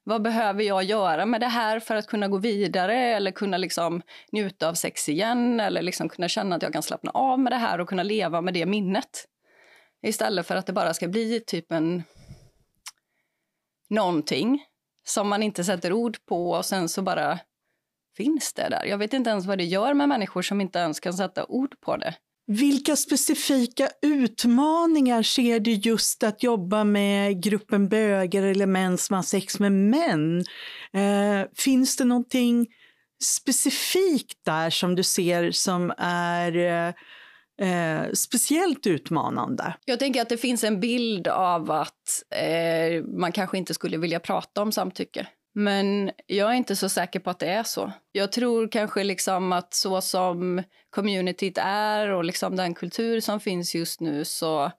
[0.03, 4.01] Vad behöver jag göra med det här för att kunna gå vidare eller kunna liksom
[4.31, 7.57] njuta av sex igen eller liksom kunna känna att jag kan slappna av med det
[7.57, 9.25] här och kunna leva med det minnet?
[10.01, 12.03] Istället för att det bara ska bli typ en
[13.89, 14.65] någonting
[15.03, 17.39] som man inte sätter ord på och sen så bara
[18.17, 18.85] finns det där.
[18.85, 21.75] Jag vet inte ens vad det gör med människor som inte ens kan sätta ord
[21.81, 22.15] på det.
[22.47, 29.23] Vilka specifika utmaningar ser du just att jobba med gruppen bögar eller män som har
[29.23, 30.39] sex med män?
[30.93, 32.67] Eh, finns det någonting
[33.23, 36.93] specifikt där som du ser som är eh,
[37.69, 39.75] eh, speciellt utmanande?
[39.85, 44.19] Jag tänker att det finns en bild av att eh, man kanske inte skulle vilja
[44.19, 45.27] prata om samtycke.
[45.57, 47.91] Men jag är inte så säker på att det är så.
[48.11, 53.75] Jag tror kanske liksom att så som communityt är och liksom den kultur som finns
[53.75, 54.71] just nu så,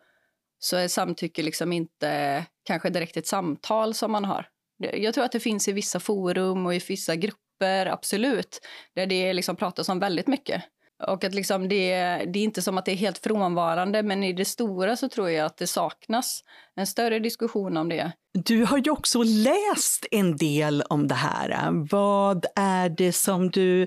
[0.58, 4.48] så är samtycke liksom inte kanske direkt ett samtal som man har.
[4.78, 8.60] Jag tror att det finns i vissa forum och i vissa grupper, absolut,
[8.94, 10.62] där det liksom pratas om väldigt mycket.
[11.06, 11.94] Och att liksom det,
[12.32, 15.30] det är inte som att det är helt frånvarande, men i det stora så tror
[15.30, 16.42] jag att det saknas
[16.76, 18.12] en större diskussion om det.
[18.32, 21.70] Du har ju också läst en del om det här.
[21.90, 23.86] Vad är det som du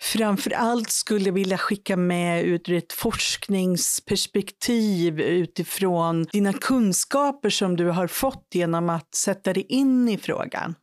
[0.00, 8.06] framför allt skulle vilja skicka med ur ett forskningsperspektiv utifrån dina kunskaper som du har
[8.06, 10.74] fått genom att sätta dig in i frågan?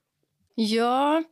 [0.55, 1.24] Ja,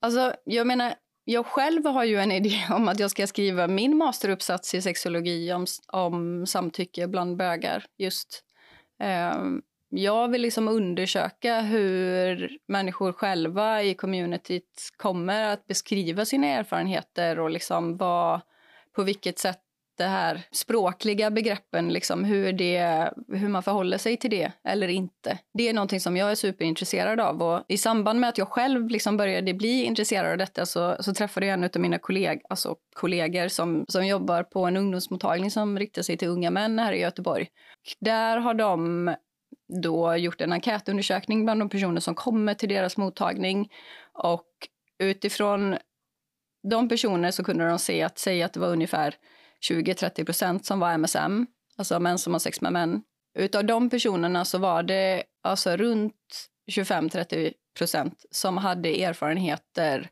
[0.00, 3.96] alltså jag menar jag själv har ju en idé om att jag ska skriva min
[3.96, 7.84] masteruppsats i sexologi om, om samtycke bland bögar.
[7.98, 8.44] Just.
[9.02, 9.34] Eh,
[9.94, 17.50] jag vill liksom undersöka hur människor själva i communityt kommer att beskriva sina erfarenheter och
[17.50, 18.40] liksom vad,
[18.92, 19.60] på vilket sätt
[20.02, 25.38] det här språkliga begreppen, liksom hur, det, hur man förhåller sig till det eller inte.
[25.54, 27.42] Det är någonting som jag är superintresserad av.
[27.42, 31.14] Och I samband med att jag själv liksom började bli intresserad av detta så, så
[31.14, 35.78] träffade jag en av mina kolleg, alltså kollegor som, som jobbar på en ungdomsmottagning som
[35.78, 37.48] riktar sig till unga män här i Göteborg.
[38.00, 39.14] Där har de
[39.82, 43.72] då gjort en enkätundersökning bland de personer som kommer till deras mottagning
[44.12, 44.46] och
[44.98, 45.76] utifrån
[46.70, 49.14] de personer så kunde de se att, säga att det var ungefär
[49.70, 51.46] 20-30 procent som var MSM,
[51.76, 53.02] alltså män som har sex med män.
[53.38, 60.10] Utav de personerna så var det alltså runt 25-30 procent som hade erfarenheter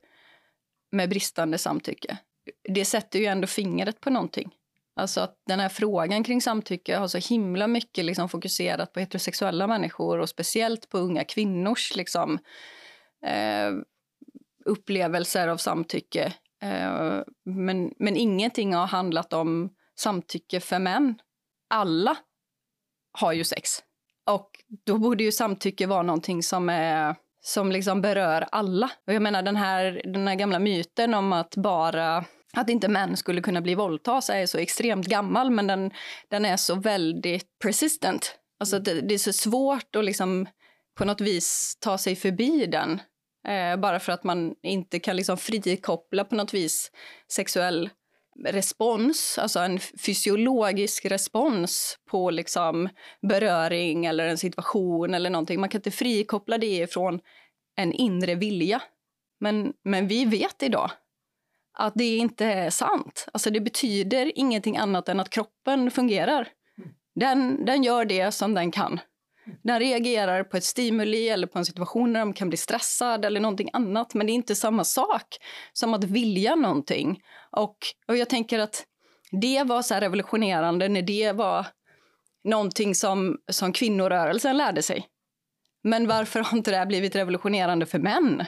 [0.92, 2.18] med bristande samtycke.
[2.68, 4.54] Det sätter ju ändå fingret på någonting.
[4.96, 9.66] Alltså att den här frågan kring samtycke har så himla mycket liksom fokuserat på heterosexuella
[9.66, 12.38] människor och speciellt på unga kvinnors liksom,
[13.26, 13.72] eh,
[14.64, 16.32] upplevelser av samtycke.
[16.62, 21.14] Eh, men, men ingenting har handlat om samtycke för män.
[21.70, 22.16] Alla
[23.12, 23.70] har ju sex.
[24.26, 24.50] Och
[24.86, 28.90] då borde ju samtycke vara någonting som, är, som liksom berör alla.
[29.06, 33.16] Och jag menar den här, den här gamla myten om att bara att inte män
[33.16, 35.90] skulle kunna bli våldtas är så extremt gammal men den,
[36.28, 38.34] den är så väldigt persistent.
[38.60, 40.46] Alltså det, det är så svårt att liksom
[40.98, 43.00] på något vis ta sig förbi den.
[43.48, 46.90] Eh, bara för att man inte kan liksom frikoppla på något vis
[47.28, 47.90] sexuell
[48.44, 52.88] respons, alltså en fysiologisk respons på liksom
[53.22, 55.60] beröring eller en situation eller någonting.
[55.60, 57.20] Man kan inte frikoppla det från
[57.76, 58.82] en inre vilja.
[59.40, 60.90] Men, men vi vet idag
[61.78, 63.26] att det inte är sant.
[63.32, 66.48] Alltså det betyder ingenting annat än att kroppen fungerar.
[67.14, 69.00] Den, den gör det som den kan.
[69.62, 73.40] Den reagerar på ett stimuli eller på en situation där de kan bli stressad eller
[73.40, 74.14] någonting annat.
[74.14, 75.36] Men det är inte samma sak
[75.72, 77.22] som att vilja någonting.
[77.50, 77.76] Och,
[78.08, 78.84] och jag tänker att
[79.30, 81.66] det var så revolutionerande när det var
[82.44, 85.06] någonting som, som kvinnorörelsen lärde sig.
[85.82, 88.44] Men varför har inte det blivit revolutionerande för män?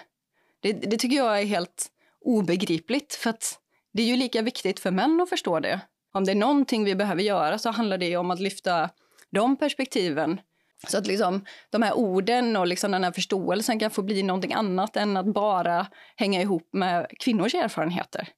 [0.61, 1.89] Det, det tycker jag är helt
[2.21, 3.15] obegripligt.
[3.15, 3.59] För att
[3.93, 5.81] det är ju lika viktigt för män att förstå det.
[6.13, 8.91] Om det är någonting vi behöver göra så handlar det om att lyfta
[9.31, 10.41] de perspektiven.
[10.89, 14.53] Så att liksom, de här orden och liksom den här förståelsen kan få bli någonting
[14.53, 18.29] annat än att bara hänga ihop med kvinnors erfarenheter.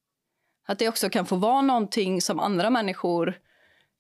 [0.68, 3.38] Att det också kan få vara någonting som andra människor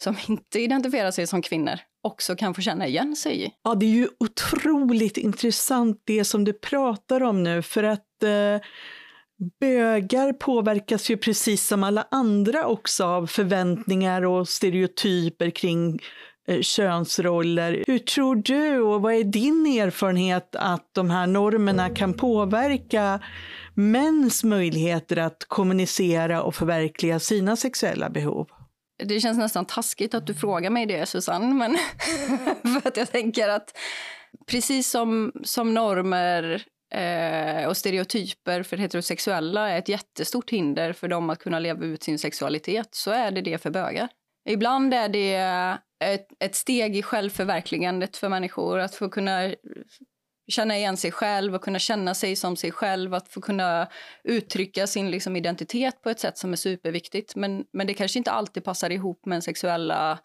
[0.02, 3.50] som inte identifierar sig som kvinnor också kan få känna igen sig i.
[3.62, 8.66] Ja, det är ju otroligt intressant det som du pratar om nu för att eh,
[9.60, 15.98] bögar påverkas ju precis som alla andra också av förväntningar och stereotyper kring
[16.48, 17.84] Eh, könsroller.
[17.86, 23.20] Hur tror du och vad är din erfarenhet att de här normerna kan påverka
[23.74, 28.48] mäns möjligheter att kommunicera och förverkliga sina sexuella behov?
[29.04, 31.54] Det känns nästan taskigt att du frågar mig det, Susanne.
[31.54, 31.76] Men
[32.80, 33.76] för att jag tänker att
[34.46, 36.64] precis som, som normer
[36.94, 42.02] eh, och stereotyper för heterosexuella är ett jättestort hinder för dem att kunna leva ut
[42.02, 44.08] sin sexualitet, så är det det för bögar.
[44.48, 49.54] Ibland är det ett, ett steg i självförverkligandet för människor att få kunna
[50.48, 53.14] känna igen sig själv och kunna känna sig som sig själv.
[53.14, 53.88] Att få kunna
[54.24, 57.36] uttrycka sin liksom, identitet på ett sätt som är superviktigt.
[57.36, 60.18] Men, men det kanske inte alltid passar ihop med en sexuella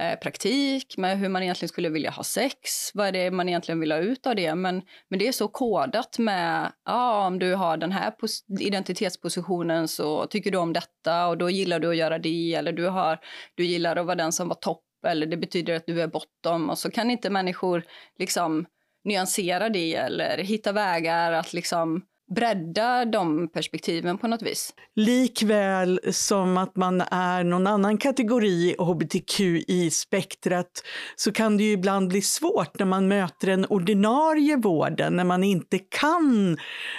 [0.00, 2.60] eh, praktik, med hur man egentligen skulle vilja ha sex.
[2.94, 4.54] Vad är det man egentligen vill ha ut av det?
[4.54, 8.12] Men, men det är så kodat med, ja, om du har den här
[8.60, 12.54] identitetspositionen så tycker du om detta och då gillar du att göra det.
[12.54, 13.18] Eller du, har,
[13.54, 16.70] du gillar att vara den som var topp eller det betyder att du är bottom.
[16.70, 17.84] Och så kan inte människor
[18.18, 18.66] liksom
[19.04, 22.02] nyansera det eller hitta vägar att liksom
[22.34, 24.74] bredda de perspektiven på något vis.
[24.94, 30.82] Likväl som att man är någon annan kategori hbtqi-spektrat
[31.16, 35.44] så kan det ju ibland bli svårt när man möter den ordinarie vården, när man
[35.44, 36.58] inte kan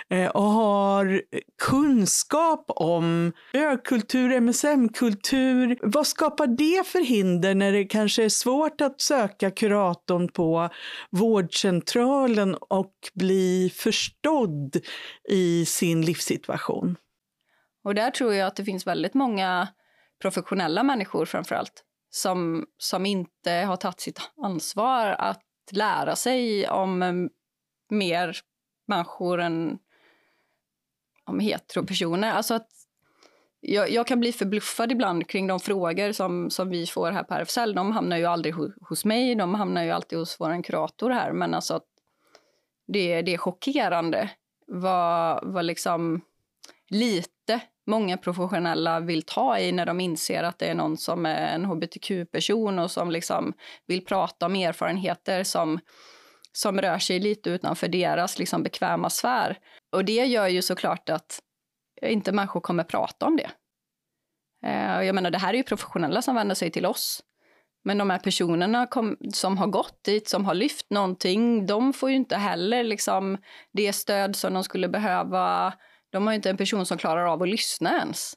[0.10, 1.22] eh, och har
[1.64, 5.78] kunskap om ökultur, MSM-kultur.
[5.82, 10.70] Vad skapar det för hinder när det kanske är svårt att söka kuratorn på
[11.10, 14.78] vårdcentralen och bli förstådd
[15.28, 16.98] i sin livssituation.
[17.84, 19.68] Och där tror jag att det finns väldigt många
[20.22, 27.30] professionella människor framförallt som, som inte har tagit sitt ansvar att lära sig om
[27.90, 28.38] mer
[28.88, 29.80] människor än
[31.26, 32.32] om heteropersoner.
[32.32, 32.68] Alltså att
[33.60, 37.34] jag, jag, kan bli förbluffad ibland kring de frågor som, som vi får här på
[37.34, 37.76] RFSL.
[37.76, 41.32] De hamnar ju aldrig hos, hos mig, de hamnar ju alltid hos vår kurator här.
[41.32, 41.82] Men alltså
[42.88, 44.30] det, det är chockerande
[44.68, 46.22] vad, vad liksom
[46.90, 51.56] lite många professionella vill ta i när de inser att det är någon som är
[51.56, 53.54] en hbtq-person och som liksom
[53.86, 55.80] vill prata om erfarenheter som,
[56.52, 59.58] som rör sig lite utanför deras liksom bekväma sfär.
[59.92, 61.40] Och det gör ju såklart att
[62.02, 63.52] inte människor kommer prata om det.
[64.66, 67.24] Eh, jag menar, det här är ju professionella som vänder sig till oss.
[67.88, 72.10] Men de här personerna kom, som har gått dit, som har lyft någonting, de får
[72.10, 73.38] ju inte heller liksom
[73.72, 75.74] det stöd som de skulle behöva.
[76.10, 78.34] De har inte en person som klarar av att lyssna ens.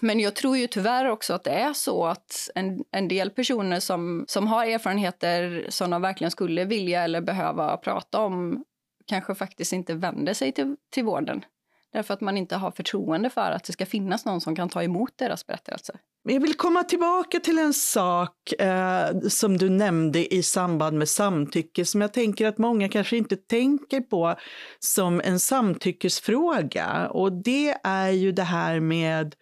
[0.00, 3.80] Men jag tror ju tyvärr också att det är så att en, en del personer
[3.80, 8.64] som, som har erfarenheter som de verkligen skulle vilja eller behöva prata om
[9.06, 11.44] kanske faktiskt inte vänder sig till, till vården.
[11.92, 14.82] Därför att man inte har förtroende för att det ska finnas någon som kan ta
[14.82, 15.96] emot deras berättelser.
[16.22, 21.84] Jag vill komma tillbaka till en sak eh, som du nämnde i samband med samtycke
[21.84, 24.34] som jag tänker att många kanske inte tänker på
[24.78, 27.08] som en samtyckesfråga.
[27.08, 29.34] Och det är ju det här med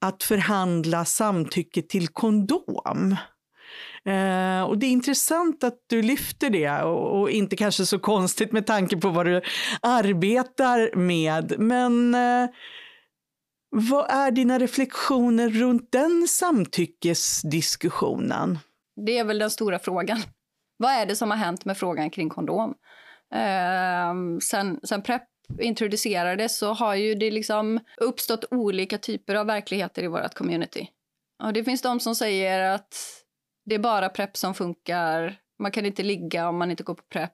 [0.00, 3.16] att förhandla samtycke till kondom.
[4.04, 8.52] Eh, och det är intressant att du lyfter det och, och, inte kanske så konstigt
[8.52, 9.42] med tanke på vad du
[9.82, 11.54] arbetar med.
[11.58, 12.50] Men eh,
[13.70, 18.58] vad är dina reflektioner runt den samtyckesdiskussionen?
[19.06, 20.22] Det är väl den stora frågan.
[20.76, 22.74] Vad är det som har hänt med frågan kring kondom?
[23.34, 25.22] Eh, sen, sen Prep
[25.60, 30.88] introducerades så har ju det liksom uppstått olika typer av verkligheter i vårt community.
[31.42, 32.94] Och det finns de som säger att
[33.64, 35.36] det är bara PREP som funkar.
[35.58, 37.32] Man kan inte ligga om man inte går på Prep.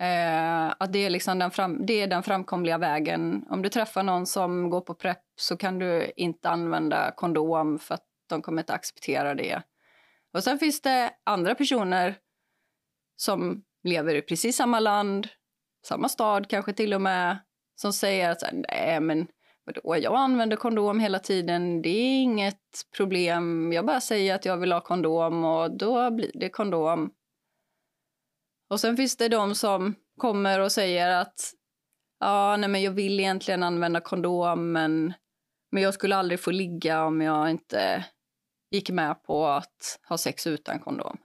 [0.00, 3.44] Eh, att det är, liksom den fram, det är den framkomliga vägen.
[3.50, 7.94] Om du träffar någon som går på prepp så kan du inte använda kondom för
[7.94, 9.62] att de kommer inte acceptera det.
[10.32, 12.16] Och sen finns det andra personer
[13.16, 15.28] som lever i precis samma land,
[15.86, 17.38] samma stad kanske till och med,
[17.74, 19.26] som säger att nej men
[19.64, 22.60] vadå, jag använder kondom hela tiden, det är inget
[22.96, 23.72] problem.
[23.72, 27.10] Jag bara säger att jag vill ha kondom och då blir det kondom.
[28.70, 31.52] Och sen finns det de som kommer och säger att
[32.20, 35.14] ja, nej men jag vill egentligen använda kondom men,
[35.72, 38.04] men jag skulle aldrig få ligga om jag inte
[38.70, 41.16] gick med på att ha sex utan kondom.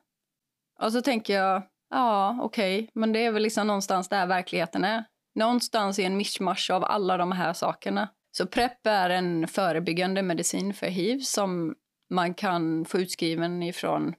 [0.80, 4.84] Och så tänker jag, ja okej, okay, men det är väl liksom någonstans där verkligheten
[4.84, 5.04] är.
[5.36, 8.10] Någonstans i en mischmasch av alla de här sakerna.
[8.32, 11.76] Så PREP är en förebyggande medicin för hiv som
[12.10, 14.16] man kan få utskriven ifrån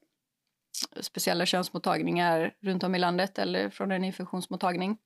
[1.00, 4.98] speciella könsmottagningar runt om i landet eller från en infektionsmottagning.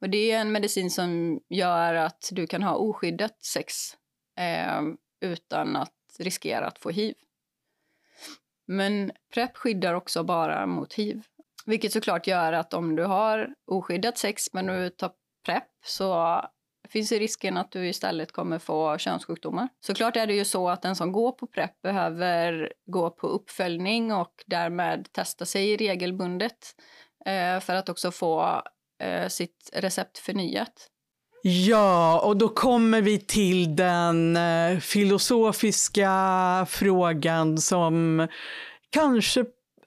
[0.00, 3.74] Och det är en medicin som gör att du kan ha oskyddat sex
[4.38, 4.82] eh,
[5.20, 7.14] utan att riskera att få hiv.
[8.66, 11.22] Men PREP skyddar också bara mot hiv.
[11.66, 15.12] Vilket såklart gör att om du har oskyddat sex men du tar
[15.44, 16.14] PREP så
[16.90, 19.68] finns ju risken att du istället kommer få könssjukdomar.
[19.80, 24.12] Såklart är det ju så att den som går på PREP behöver gå på uppföljning
[24.12, 26.74] och därmed testa sig regelbundet
[27.26, 28.62] eh, för att också få
[29.02, 30.90] eh, sitt recept förnyat.
[31.42, 36.10] Ja, och då kommer vi till den eh, filosofiska
[36.68, 38.26] frågan som
[38.90, 39.44] kanske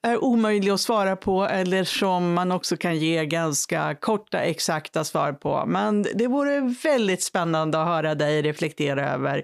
[0.08, 5.34] är omöjlig att svara på eller som man också kan ge ganska korta exakta svar
[5.34, 5.64] på.
[5.68, 9.44] Men det vore väldigt spännande att höra dig reflektera över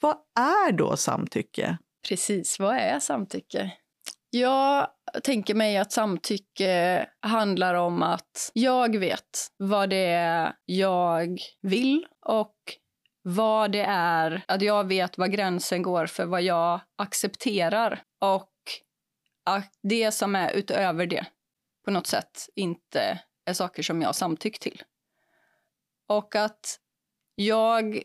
[0.00, 1.78] vad är då samtycke?
[2.08, 3.70] Precis, vad är samtycke?
[4.30, 4.88] Jag
[5.22, 12.54] tänker mig att samtycke handlar om att jag vet vad det är jag vill och
[13.22, 18.48] vad det är, att jag vet var gränsen går för vad jag accepterar och
[19.44, 21.26] att det som är utöver det
[21.84, 24.82] på något sätt inte är saker som jag samtyckt till.
[26.06, 26.80] Och att
[27.34, 28.02] jag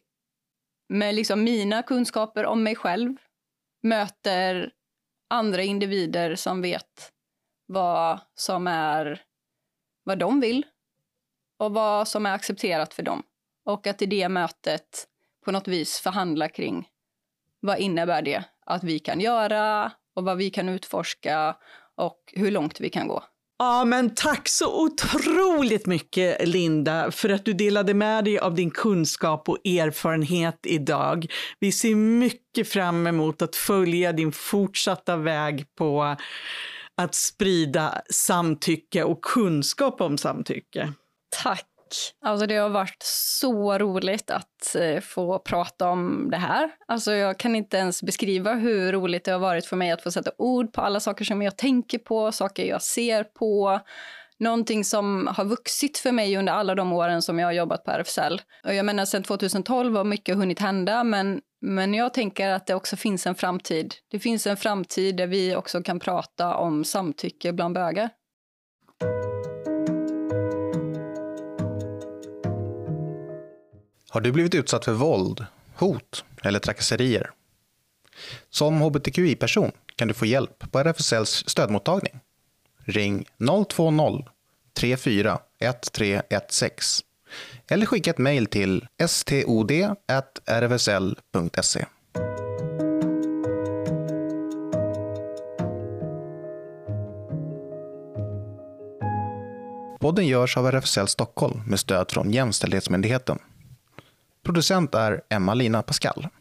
[0.90, 3.16] med liksom mina kunskaper om mig själv
[3.82, 4.72] möter
[5.28, 7.14] andra individer som vet
[7.66, 9.24] vad som är
[10.04, 10.66] vad de vill
[11.58, 13.24] och vad som är accepterat för dem.
[13.64, 15.08] Och att i det mötet
[15.46, 16.90] på något vis förhandla kring
[17.60, 21.56] vad innebär det att vi kan göra och vad vi kan utforska
[21.98, 23.24] och hur långt vi kan gå.
[23.60, 28.72] Ja, men tack så otroligt mycket Linda för att du delade med dig av din
[28.72, 31.26] kunskap och erfarenhet idag.
[31.60, 36.16] Vi ser mycket fram emot att följa din fortsatta väg på
[36.98, 40.94] att sprida samtycke och kunskap om samtycke.
[41.44, 41.66] Tack.
[42.26, 46.70] Alltså det har varit så roligt att eh, få prata om det här.
[46.88, 50.12] Alltså jag kan inte ens beskriva hur roligt det har varit för mig att få
[50.12, 53.80] sätta ord på alla saker som jag tänker på, saker jag ser på.
[54.40, 57.92] Någonting som har vuxit för mig under alla de åren som jag har jobbat på
[57.92, 58.42] RFSL.
[58.64, 62.76] Och jag menar sedan 2012 har mycket hunnit hända men, men jag tänker att det
[62.76, 63.94] också finns en framtid.
[64.12, 68.10] Det finns en framtid där vi också kan prata om samtycke bland bögar.
[74.12, 75.46] Har du blivit utsatt för våld,
[75.76, 77.32] hot eller trakasserier?
[78.50, 82.20] Som hbtqi-person kan du få hjälp på RFSLs stödmottagning.
[82.86, 87.06] Ring 020-34 1316
[87.68, 91.86] eller skicka ett mejl till stod.rfsl.se.
[100.00, 103.40] Podden görs av RFSL Stockholm med stöd från Jämställdhetsmyndigheten.
[104.46, 106.28] Producent är Emma-Lina Pascal.